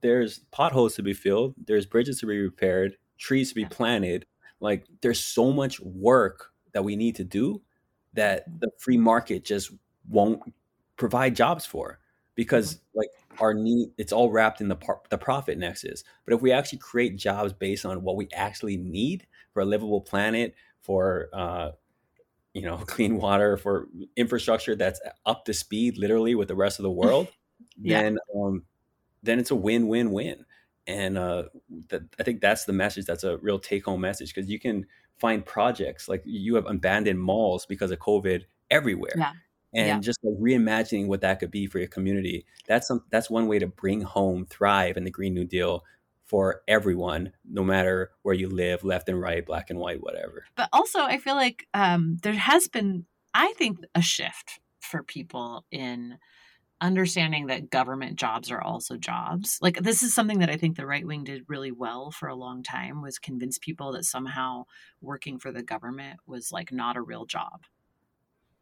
there's 0.00 0.40
potholes 0.50 0.94
to 0.96 1.02
be 1.02 1.14
filled, 1.14 1.54
there's 1.66 1.86
bridges 1.86 2.20
to 2.20 2.26
be 2.26 2.38
repaired, 2.40 2.96
trees 3.18 3.50
to 3.50 3.54
be 3.54 3.66
planted. 3.66 4.26
Like 4.60 4.86
there's 5.00 5.20
so 5.24 5.52
much 5.52 5.80
work 5.80 6.52
that 6.72 6.84
we 6.84 6.96
need 6.96 7.16
to 7.16 7.24
do 7.24 7.62
that 8.14 8.44
the 8.60 8.70
free 8.78 8.96
market 8.98 9.44
just 9.44 9.70
won't 10.08 10.40
provide 10.96 11.34
jobs 11.36 11.66
for 11.66 11.98
because 12.34 12.78
like 12.94 13.08
our 13.40 13.54
need 13.54 13.90
it's 13.98 14.12
all 14.12 14.30
wrapped 14.30 14.60
in 14.60 14.68
the 14.68 14.76
par- 14.76 15.02
the 15.10 15.18
profit 15.18 15.58
nexus. 15.58 16.04
But 16.24 16.34
if 16.34 16.42
we 16.42 16.52
actually 16.52 16.78
create 16.78 17.16
jobs 17.16 17.52
based 17.52 17.84
on 17.84 18.02
what 18.02 18.16
we 18.16 18.28
actually 18.34 18.76
need 18.76 19.26
for 19.52 19.60
a 19.60 19.64
livable 19.64 20.00
planet 20.00 20.54
for 20.80 21.28
uh 21.32 21.72
you 22.52 22.62
know 22.62 22.76
clean 22.86 23.16
water 23.16 23.56
for 23.56 23.88
infrastructure 24.16 24.76
that's 24.76 25.00
up 25.26 25.44
to 25.46 25.54
speed 25.54 25.98
literally 25.98 26.34
with 26.34 26.48
the 26.48 26.54
rest 26.54 26.78
of 26.78 26.82
the 26.84 26.90
world 27.02 27.28
Yeah. 27.80 28.02
then 28.02 28.18
um 28.36 28.64
then 29.22 29.38
it's 29.38 29.50
a 29.50 29.56
win-win-win. 29.56 30.44
And 30.86 31.16
uh 31.18 31.44
that, 31.88 32.02
i 32.20 32.22
think 32.22 32.40
that's 32.40 32.64
the 32.66 32.72
message 32.74 33.06
that's 33.06 33.24
a 33.24 33.38
real 33.38 33.58
take-home 33.58 34.00
message 34.00 34.34
because 34.34 34.50
you 34.50 34.60
can 34.60 34.86
find 35.18 35.44
projects 35.44 36.08
like 36.08 36.22
you 36.24 36.54
have 36.56 36.66
abandoned 36.66 37.20
malls 37.20 37.66
because 37.66 37.90
of 37.90 37.98
covid 37.98 38.44
everywhere 38.70 39.14
Yeah. 39.16 39.32
and 39.74 39.86
Yeah. 39.88 39.98
just 40.00 40.18
like 40.22 40.34
reimagining 40.40 41.06
what 41.06 41.20
that 41.22 41.40
could 41.40 41.50
be 41.50 41.66
for 41.66 41.78
your 41.78 41.88
community 41.88 42.46
that's 42.66 42.88
some 42.88 43.04
that's 43.10 43.30
one 43.30 43.46
way 43.46 43.58
to 43.58 43.66
bring 43.66 44.00
home 44.02 44.46
thrive 44.46 44.96
in 44.96 45.04
the 45.04 45.10
green 45.10 45.34
new 45.34 45.44
deal 45.44 45.84
for 46.26 46.62
everyone 46.68 47.32
no 47.48 47.62
matter 47.62 48.10
where 48.22 48.34
you 48.34 48.48
live 48.48 48.82
left 48.82 49.08
and 49.08 49.20
right 49.20 49.44
black 49.46 49.70
and 49.70 49.78
white 49.78 50.02
whatever 50.02 50.44
but 50.56 50.68
also 50.72 51.00
I 51.00 51.18
feel 51.18 51.34
like 51.34 51.66
um, 51.74 52.16
there 52.22 52.32
has 52.32 52.66
been, 52.68 53.06
I 53.34 53.52
think, 53.54 53.78
a 53.94 54.00
shift 54.02 54.60
for 54.80 55.02
people 55.02 55.64
in 55.70 56.18
understanding 56.80 57.46
that 57.46 57.70
government 57.70 58.16
jobs 58.18 58.50
are 58.50 58.60
also 58.60 58.96
jobs. 58.96 59.58
Like 59.62 59.78
this 59.82 60.02
is 60.02 60.14
something 60.14 60.40
that 60.40 60.50
I 60.50 60.56
think 60.56 60.76
the 60.76 60.86
right 60.86 61.06
wing 61.06 61.24
did 61.24 61.44
really 61.48 61.72
well 61.72 62.10
for 62.10 62.28
a 62.28 62.34
long 62.36 62.62
time 62.62 63.00
was 63.02 63.18
convince 63.18 63.58
people 63.58 63.92
that 63.92 64.04
somehow 64.04 64.64
working 65.00 65.38
for 65.38 65.52
the 65.52 65.62
government 65.62 66.20
was 66.26 66.50
like 66.52 66.72
not 66.72 66.96
a 66.96 67.02
real 67.02 67.26
job. 67.26 67.64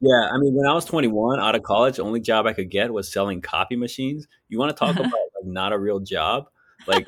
yeah 0.00 0.28
i 0.32 0.38
mean 0.38 0.54
when 0.54 0.66
i 0.66 0.72
was 0.72 0.84
21 0.84 1.40
out 1.40 1.54
of 1.54 1.62
college 1.62 1.96
the 1.96 2.02
only 2.02 2.20
job 2.20 2.46
i 2.46 2.52
could 2.52 2.70
get 2.70 2.92
was 2.92 3.12
selling 3.12 3.40
copy 3.40 3.76
machines 3.76 4.26
you 4.48 4.58
want 4.58 4.70
to 4.70 4.76
talk 4.76 4.94
about 4.98 5.12
like 5.12 5.44
not 5.44 5.72
a 5.72 5.78
real 5.78 6.00
job 6.00 6.48
like 6.86 7.06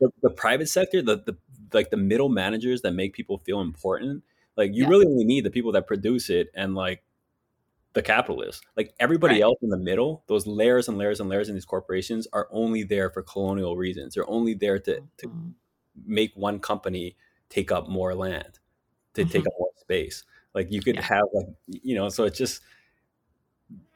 the, 0.00 0.10
the 0.22 0.30
private 0.30 0.68
sector 0.68 1.02
the, 1.02 1.16
the 1.18 1.36
like 1.72 1.90
the 1.90 1.96
middle 1.96 2.28
managers 2.28 2.82
that 2.82 2.92
make 2.92 3.12
people 3.12 3.38
feel 3.38 3.60
important 3.60 4.22
like 4.56 4.70
you 4.74 4.82
Yeah. 4.82 4.88
really 4.88 5.06
only 5.06 5.24
need 5.24 5.44
the 5.44 5.50
people 5.50 5.72
that 5.72 5.86
produce 5.86 6.30
it 6.30 6.48
and 6.54 6.74
like 6.74 7.02
the 7.94 8.02
capitalists 8.02 8.62
like 8.76 8.94
everybody 9.00 9.34
Right. 9.34 9.42
else 9.42 9.58
in 9.62 9.68
the 9.70 9.78
middle 9.78 10.24
those 10.26 10.46
layers 10.46 10.88
and 10.88 10.98
layers 10.98 11.20
and 11.20 11.28
layers 11.28 11.48
in 11.48 11.54
these 11.54 11.64
corporations 11.64 12.26
are 12.32 12.48
only 12.50 12.82
there 12.82 13.08
for 13.10 13.22
colonial 13.22 13.76
reasons 13.76 14.14
they're 14.14 14.28
only 14.28 14.54
there 14.54 14.78
to, 14.80 15.00
to 15.18 15.28
Mhm. 15.28 15.52
make 16.04 16.32
one 16.34 16.58
company 16.58 17.16
take 17.48 17.70
up 17.72 17.88
more 17.88 18.14
land 18.14 18.58
to 19.14 19.24
take 19.24 19.44
Mhm. 19.44 19.46
up 19.46 19.52
more 19.58 19.70
space 19.76 20.24
like 20.54 20.70
you 20.72 20.82
could 20.82 20.96
Yeah. 20.96 21.02
have 21.02 21.24
like 21.32 21.46
you 21.68 21.94
know 21.94 22.08
so 22.08 22.24
it's 22.24 22.36
just 22.38 22.62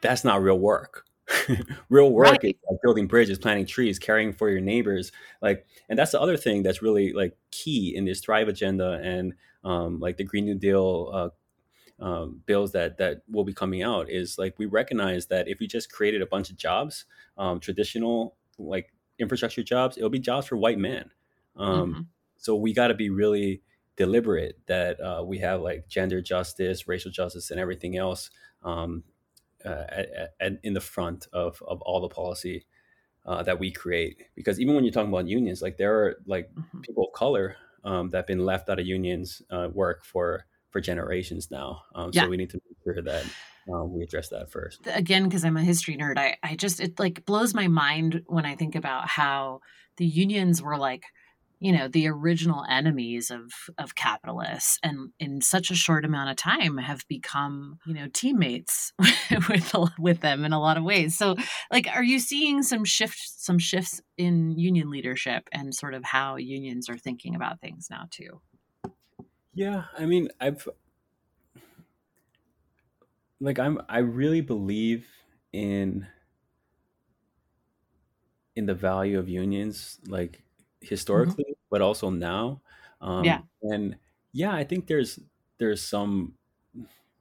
that's 0.01 0.25
not 0.25 0.43
real 0.43 0.59
work 0.59 1.05
real 1.91 2.11
work 2.13 2.29
Right. 2.29 2.45
is 2.45 2.55
like 2.71 2.81
building 2.83 3.07
bridges 3.07 3.39
planting 3.39 3.67
trees 3.67 3.99
caring 3.99 4.33
for 4.33 4.49
your 4.49 4.61
neighbors 4.61 5.13
like 5.43 5.67
and 5.89 5.99
that's 5.99 6.13
the 6.13 6.21
other 6.21 6.37
thing 6.37 6.63
that's 6.63 6.81
really 6.83 7.13
like 7.13 7.37
key 7.51 7.95
in 7.95 8.05
this 8.05 8.21
thrive 8.21 8.49
agenda 8.49 9.01
and 9.03 9.35
um, 9.65 9.99
like 10.01 10.17
the 10.17 10.25
green 10.25 10.45
new 10.47 10.55
deal 10.55 11.11
uh, 11.13 11.29
um, 12.01 12.43
bills 12.47 12.73
that 12.73 12.99
that 12.99 13.23
will 13.29 13.45
be 13.45 13.53
coming 13.53 13.83
out 13.83 14.09
is 14.11 14.39
like 14.39 14.59
we 14.59 14.67
recognize 14.67 15.27
that 15.27 15.49
if 15.49 15.59
we 15.59 15.67
just 15.67 15.91
created 15.91 16.23
a 16.23 16.27
bunch 16.27 16.51
of 16.51 16.57
jobs 16.57 17.05
um, 17.37 17.61
traditional 17.61 18.37
like 18.59 18.93
infrastructure 19.19 19.63
jobs 19.63 19.97
it'll 19.97 20.11
be 20.11 20.19
jobs 20.19 20.47
for 20.47 20.57
white 20.57 20.79
men 20.79 21.11
um, 21.57 21.99
Mhm. 21.99 22.09
so 22.37 22.55
we 22.55 22.73
got 22.73 22.89
to 22.89 22.95
be 22.95 23.11
really 23.11 23.63
deliberate 23.97 24.65
that 24.67 25.01
uh, 25.01 25.25
we 25.27 25.39
have 25.39 25.61
like 25.61 25.89
gender 25.89 26.21
justice 26.21 26.87
racial 26.87 27.11
justice 27.11 27.51
and 27.51 27.59
everything 27.59 27.97
else 27.97 28.31
um, 28.63 29.03
uh, 29.65 29.85
at, 29.89 30.35
at, 30.41 30.61
in 30.63 30.75
the 30.75 30.81
front 30.81 31.27
of, 31.33 31.63
of 31.67 31.81
all 31.83 32.01
the 32.01 32.09
policy 32.09 32.67
uh, 33.27 33.43
that 33.43 33.59
we 33.59 33.71
create 33.71 34.29
because 34.35 34.61
even 34.61 34.75
when 34.75 34.85
you're 34.85 34.93
talking 34.93 35.13
about 35.13 35.27
unions 35.29 35.63
like 35.63 35.77
there 35.77 35.95
are 36.03 36.17
like 36.27 36.51
Mhm. 36.57 36.83
people 36.83 37.07
of 37.07 37.13
color 37.13 37.57
um, 37.85 38.11
that 38.11 38.19
have 38.19 38.27
been 38.27 38.45
left 38.45 38.69
out 38.69 38.79
of 38.79 38.87
unions 38.87 39.43
uh, 39.51 39.69
work 39.73 40.05
for 40.05 40.47
for 40.71 40.81
generations 40.81 41.51
now 41.51 41.83
um, 41.95 42.11
Yeah. 42.13 42.25
so 42.25 42.29
we 42.29 42.37
need 42.37 42.51
to 42.51 42.61
make 42.69 42.77
sure 42.97 43.03
that 43.03 43.25
um, 43.73 43.93
we 43.95 44.03
address 44.03 44.31
that 44.31 44.51
first. 44.51 44.81
Again 44.87 45.25
because 45.25 45.45
i'm 45.45 45.57
a 45.57 45.63
history 45.63 45.97
nerd 45.97 46.19
I, 46.19 46.37
I 46.43 46.57
just 46.57 46.81
it 46.81 46.99
like 46.99 47.25
blows 47.27 47.55
my 47.55 47.69
mind 47.69 48.23
when 48.27 48.47
i 48.47 48.55
think 48.55 48.75
about 48.75 49.09
how 49.09 49.61
the 49.99 50.07
unions 50.07 50.63
were 50.63 50.79
like 50.79 51.05
you 51.61 51.73
know 51.73 51.89
the 51.89 52.07
original 52.09 52.65
enemies 52.69 53.31
of 53.31 53.53
of 53.79 53.95
capitalists 53.97 54.79
and 54.83 55.11
in 55.19 55.41
such 55.41 55.71
a 55.71 55.75
short 55.75 56.05
amount 56.05 56.31
of 56.31 56.37
time 56.37 56.79
have 56.79 57.05
become 57.09 57.79
you 57.85 57.95
know 57.95 58.07
teammates 58.13 58.93
with 59.49 59.75
with 59.99 60.21
them 60.21 60.45
in 60.45 60.53
a 60.53 60.61
lot 60.61 60.77
of 60.77 60.85
ways. 60.85 61.19
So 61.19 61.35
like 61.73 61.89
are 61.93 62.05
you 62.05 62.21
seeing 62.21 62.63
some 62.63 62.85
shifts 62.85 63.35
some 63.39 63.59
shifts 63.59 64.01
in 64.17 64.57
union 64.57 64.89
leadership 64.91 65.49
and 65.53 65.75
sort 65.75 65.95
of 65.95 66.05
how 66.05 66.37
unions 66.37 66.89
are 66.89 66.97
thinking 66.99 67.35
about 67.35 67.61
things 67.61 67.89
now 67.91 68.05
too 68.11 68.41
Yeah, 69.59 69.87
I 69.99 70.07
mean, 70.07 70.29
I've 70.41 70.69
like 73.41 73.59
I'm 73.59 73.81
I 73.89 73.99
really 73.99 74.41
believe 74.41 75.09
in 75.53 76.07
in 78.57 78.67
the 78.67 78.75
value 78.75 79.19
of 79.19 79.29
unions 79.29 80.01
like 80.07 80.43
historically, 80.81 81.57
but 81.71 81.81
also 81.83 82.11
now. 82.11 82.61
Um 83.01 83.25
Yeah. 83.25 83.43
and 83.63 83.99
yeah, 84.33 84.55
I 84.55 84.65
think 84.65 84.87
there's 84.87 85.19
there's 85.59 85.83
some 85.83 86.37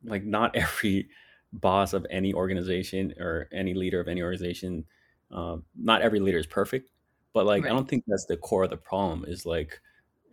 like 0.04 0.24
not 0.26 0.56
every 0.58 1.10
boss 1.54 1.94
of 1.94 2.06
any 2.10 2.34
organization 2.34 3.14
or 3.20 3.50
any 3.52 3.74
leader 3.74 4.00
of 4.02 4.08
any 4.08 4.22
organization 4.22 4.86
um 5.32 5.66
not 5.76 6.02
every 6.02 6.20
leader 6.20 6.38
is 6.40 6.48
perfect, 6.48 6.92
but 7.34 7.46
like 7.46 7.66
I 7.66 7.70
don't 7.70 7.90
think 7.90 8.06
that's 8.08 8.26
the 8.28 8.38
core 8.38 8.66
of 8.66 8.70
the 8.72 8.78
problem 8.78 9.26
is 9.28 9.46
like 9.46 9.82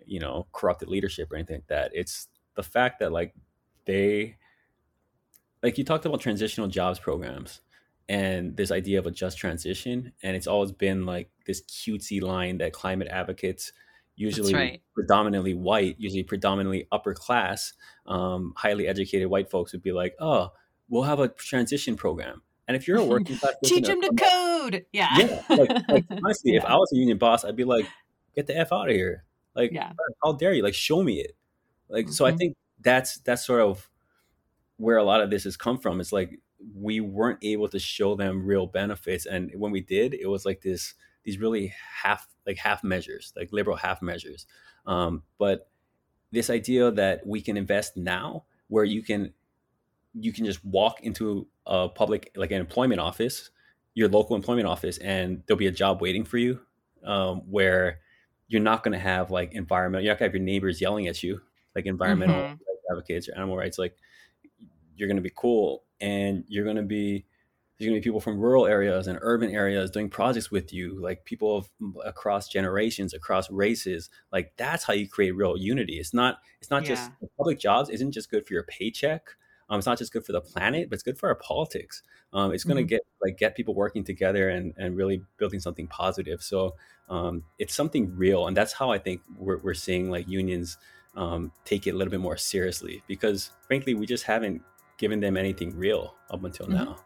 you 0.06 0.20
know 0.20 0.46
corrupted 0.52 0.88
leadership 0.88 1.32
or 1.32 1.36
anything 1.36 1.56
like 1.56 1.66
that. 1.68 1.90
It's 1.94 2.28
the 2.54 2.62
fact 2.62 3.00
that 3.00 3.12
like 3.12 3.34
they 3.86 4.36
like 5.62 5.78
you 5.78 5.84
talked 5.84 6.06
about 6.06 6.20
transitional 6.20 6.68
jobs 6.68 6.98
programs 6.98 7.60
and 8.08 8.56
this 8.56 8.70
idea 8.70 8.98
of 8.98 9.06
a 9.06 9.10
just 9.10 9.38
transition 9.38 10.12
and 10.22 10.36
it's 10.36 10.46
always 10.46 10.72
been 10.72 11.06
like 11.06 11.30
this 11.46 11.62
cutesy 11.62 12.22
line 12.22 12.58
that 12.58 12.72
climate 12.72 13.08
advocates 13.10 13.72
usually 14.14 14.54
right. 14.54 14.82
predominantly 14.94 15.54
white 15.54 15.96
usually 15.98 16.22
predominantly 16.22 16.86
upper 16.92 17.14
class 17.14 17.72
um, 18.06 18.52
highly 18.56 18.86
educated 18.86 19.28
white 19.28 19.50
folks 19.50 19.72
would 19.72 19.82
be 19.82 19.92
like 19.92 20.14
oh 20.20 20.52
we'll 20.88 21.02
have 21.02 21.18
a 21.20 21.28
transition 21.28 21.96
program. 21.96 22.42
And 22.68 22.76
if 22.76 22.86
you're 22.86 22.98
a 22.98 23.04
working 23.04 23.36
class 23.36 23.54
teach 23.64 23.86
them 23.86 24.00
to 24.00 24.10
code! 24.14 24.84
Yeah. 24.92 25.08
Yeah 25.16 25.42
like, 25.48 25.88
like 25.88 26.04
honestly 26.24 26.56
if 26.56 26.64
i 26.64 26.74
was 26.74 26.90
a 26.92 26.96
union 26.96 27.18
boss 27.18 27.44
i'd 27.44 27.56
be 27.56 27.64
like 27.64 27.86
get 28.34 28.46
the 28.46 28.56
f 28.56 28.72
out 28.72 28.88
of 28.88 28.94
here 28.94 29.24
like 29.54 29.72
yeah. 29.72 29.92
How 30.24 30.32
dare 30.32 30.52
you? 30.54 30.62
Like 30.62 30.74
show 30.74 31.02
me 31.02 31.20
it. 31.20 31.36
Like 31.88 32.08
so 32.10 32.26
i 32.26 32.32
Mhm. 32.32 32.38
think 32.38 32.56
that's 32.80 33.18
that's 33.20 33.44
sort 33.46 33.60
of 33.62 33.90
where 34.78 34.96
a 34.98 35.04
lot 35.04 35.20
of 35.22 35.30
this 35.30 35.44
has 35.44 35.56
come 35.56 35.78
from. 35.78 36.00
It's 36.00 36.12
like 36.12 36.40
we 36.74 37.00
weren't 37.00 37.40
able 37.42 37.68
to 37.68 37.78
show 37.78 38.16
them 38.16 38.46
real 38.46 38.66
benefits 38.66 39.26
and 39.26 39.52
when 39.56 39.72
we 39.72 39.80
did 39.82 40.14
it 40.14 40.26
was 40.26 40.46
like 40.46 40.62
this 40.62 40.94
these 41.24 41.38
really 41.38 41.68
half 42.02 42.28
like 42.46 42.56
half 42.58 42.84
measures 42.84 43.32
like 43.36 43.52
liberal 43.52 43.76
half 43.76 44.02
measures. 44.02 44.46
Um, 44.86 45.24
but 45.38 45.70
this 46.32 46.50
idea 46.50 46.90
that 46.92 47.26
we 47.26 47.40
can 47.42 47.56
invest 47.56 47.96
now 47.96 48.44
where 48.68 48.84
you 48.84 49.02
can 49.02 49.34
you 50.14 50.32
can 50.32 50.44
just 50.44 50.64
walk 50.64 51.02
into 51.02 51.46
a 51.66 51.88
public 51.88 52.30
like 52.36 52.50
an 52.52 52.60
employment 52.60 53.00
office 53.00 53.50
your 53.94 54.08
local 54.08 54.36
employment 54.36 54.66
office 54.66 54.98
and 54.98 55.42
there'll 55.46 55.58
be 55.58 55.66
a 55.66 55.72
job 55.72 56.00
waiting 56.00 56.24
for 56.24 56.38
you 56.38 56.60
um, 57.04 57.40
where 57.50 58.00
you're 58.48 58.62
not 58.62 58.82
going 58.82 58.92
to 58.92 58.98
have 58.98 59.30
like 59.30 59.52
environmental 59.54 60.04
you're 60.04 60.12
not 60.12 60.18
going 60.18 60.30
to 60.30 60.36
have 60.38 60.40
your 60.40 60.44
neighbors 60.44 60.80
yelling 60.80 61.06
at 61.06 61.22
you 61.22 61.40
like 61.74 61.86
environmental 61.86 62.36
Mhm. 62.42 62.58
advocates 62.90 63.28
or 63.28 63.34
animal 63.36 63.56
rights 63.56 63.78
like 63.78 63.96
you're 64.96 65.08
going 65.08 65.16
to 65.16 65.22
be 65.22 65.32
cool 65.34 65.84
and 66.00 66.44
you're 66.48 66.64
going 66.64 66.76
to 66.76 66.82
be 66.82 67.26
there's 67.78 67.88
going 67.88 67.96
to 67.96 68.00
be 68.00 68.04
people 68.04 68.20
from 68.20 68.38
rural 68.38 68.66
areas 68.66 69.08
and 69.08 69.18
urban 69.22 69.50
areas 69.50 69.90
doing 69.90 70.08
projects 70.08 70.50
with 70.50 70.72
you 70.72 71.00
like 71.00 71.24
people 71.24 71.56
of, 71.56 71.70
across 72.04 72.48
generations 72.48 73.12
across 73.14 73.50
races 73.50 74.10
like 74.32 74.52
that's 74.56 74.84
how 74.84 74.92
you 74.92 75.08
create 75.08 75.32
real 75.32 75.56
unity 75.56 75.98
it's 75.98 76.14
not 76.14 76.38
it's 76.60 76.70
not 76.70 76.84
just 76.84 77.10
public 77.36 77.58
jobs 77.58 77.88
isn't 77.90 78.12
just 78.12 78.30
good 78.30 78.46
for 78.46 78.52
your 78.54 78.62
paycheck 78.64 79.30
um, 79.74 79.78
it's 79.78 79.86
not 79.86 79.98
just 79.98 80.12
good 80.12 80.24
for 80.24 80.32
the 80.32 80.40
planet, 80.40 80.88
but 80.88 80.94
it's 80.94 81.02
good 81.02 81.18
for 81.18 81.28
our 81.28 81.34
politics. 81.34 82.02
Um, 82.32 82.52
it's 82.52 82.64
going 82.64 82.76
to 82.76 82.82
mm-hmm. 82.82 82.88
get 82.88 83.00
like 83.22 83.38
get 83.38 83.56
people 83.56 83.74
working 83.74 84.04
together 84.04 84.48
and 84.50 84.72
and 84.76 84.96
really 84.96 85.22
building 85.36 85.60
something 85.60 85.88
positive. 85.88 86.42
So 86.42 86.76
um, 87.08 87.42
it's 87.58 87.74
something 87.74 88.16
real, 88.16 88.46
and 88.46 88.56
that's 88.56 88.72
how 88.72 88.90
I 88.90 88.98
think 88.98 89.20
we're 89.36 89.58
we're 89.58 89.74
seeing 89.74 90.10
like 90.10 90.28
unions 90.28 90.78
um, 91.16 91.52
take 91.64 91.86
it 91.86 91.90
a 91.90 91.96
little 91.96 92.10
bit 92.10 92.20
more 92.20 92.36
seriously 92.36 93.02
because 93.08 93.50
frankly, 93.66 93.94
we 93.94 94.06
just 94.06 94.24
haven't 94.24 94.62
given 94.96 95.20
them 95.20 95.36
anything 95.36 95.76
real 95.76 96.14
up 96.30 96.44
until 96.44 96.66
mm-hmm. 96.66 96.84
now. 96.84 96.96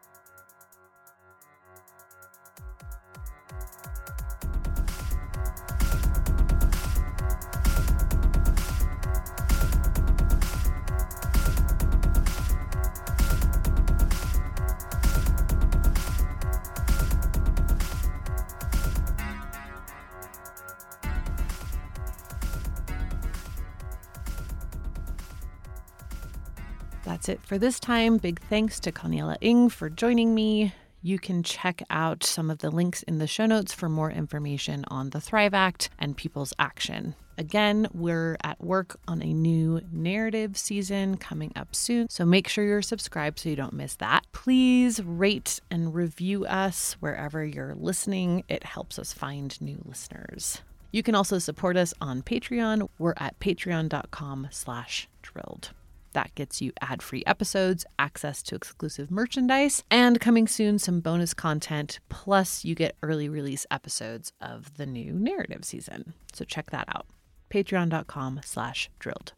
That's 27.08 27.30
it 27.30 27.40
for 27.42 27.56
this 27.56 27.80
time. 27.80 28.18
Big 28.18 28.38
thanks 28.50 28.78
to 28.80 28.92
Kaniela 28.92 29.38
Ing 29.40 29.70
for 29.70 29.88
joining 29.88 30.34
me. 30.34 30.74
You 31.00 31.18
can 31.18 31.42
check 31.42 31.82
out 31.88 32.22
some 32.22 32.50
of 32.50 32.58
the 32.58 32.70
links 32.70 33.02
in 33.04 33.16
the 33.16 33.26
show 33.26 33.46
notes 33.46 33.72
for 33.72 33.88
more 33.88 34.10
information 34.10 34.84
on 34.88 35.08
the 35.08 35.20
Thrive 35.20 35.54
Act 35.54 35.88
and 35.98 36.18
People's 36.18 36.52
Action. 36.58 37.14
Again, 37.38 37.88
we're 37.94 38.36
at 38.44 38.62
work 38.62 39.00
on 39.08 39.22
a 39.22 39.32
new 39.32 39.80
narrative 39.90 40.58
season 40.58 41.16
coming 41.16 41.50
up 41.56 41.74
soon, 41.74 42.10
so 42.10 42.26
make 42.26 42.46
sure 42.46 42.66
you're 42.66 42.82
subscribed 42.82 43.38
so 43.38 43.48
you 43.48 43.56
don't 43.56 43.72
miss 43.72 43.94
that. 43.96 44.26
Please 44.32 45.02
rate 45.02 45.60
and 45.70 45.94
review 45.94 46.44
us 46.44 46.94
wherever 47.00 47.42
you're 47.42 47.74
listening. 47.74 48.44
It 48.50 48.64
helps 48.64 48.98
us 48.98 49.14
find 49.14 49.58
new 49.62 49.80
listeners. 49.86 50.60
You 50.92 51.02
can 51.02 51.14
also 51.14 51.38
support 51.38 51.78
us 51.78 51.94
on 52.02 52.20
Patreon. 52.20 52.86
We're 52.98 53.14
at 53.16 53.40
patreon.com 53.40 54.48
slash 54.50 55.08
drilled. 55.22 55.70
That 56.18 56.34
gets 56.34 56.60
you 56.60 56.72
ad 56.80 57.00
free 57.00 57.22
episodes, 57.28 57.86
access 57.96 58.42
to 58.42 58.56
exclusive 58.56 59.08
merchandise, 59.08 59.84
and 59.88 60.18
coming 60.18 60.48
soon, 60.48 60.80
some 60.80 60.98
bonus 60.98 61.32
content. 61.32 62.00
Plus, 62.08 62.64
you 62.64 62.74
get 62.74 62.96
early 63.04 63.28
release 63.28 63.64
episodes 63.70 64.32
of 64.40 64.78
the 64.78 64.84
new 64.84 65.12
narrative 65.12 65.64
season. 65.64 66.14
So 66.32 66.44
check 66.44 66.70
that 66.70 66.88
out. 66.88 67.06
Patreon.com 67.50 68.40
slash 68.42 68.90
drilled. 68.98 69.34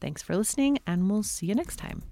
Thanks 0.00 0.20
for 0.20 0.36
listening, 0.36 0.80
and 0.84 1.08
we'll 1.08 1.22
see 1.22 1.46
you 1.46 1.54
next 1.54 1.76
time. 1.76 2.02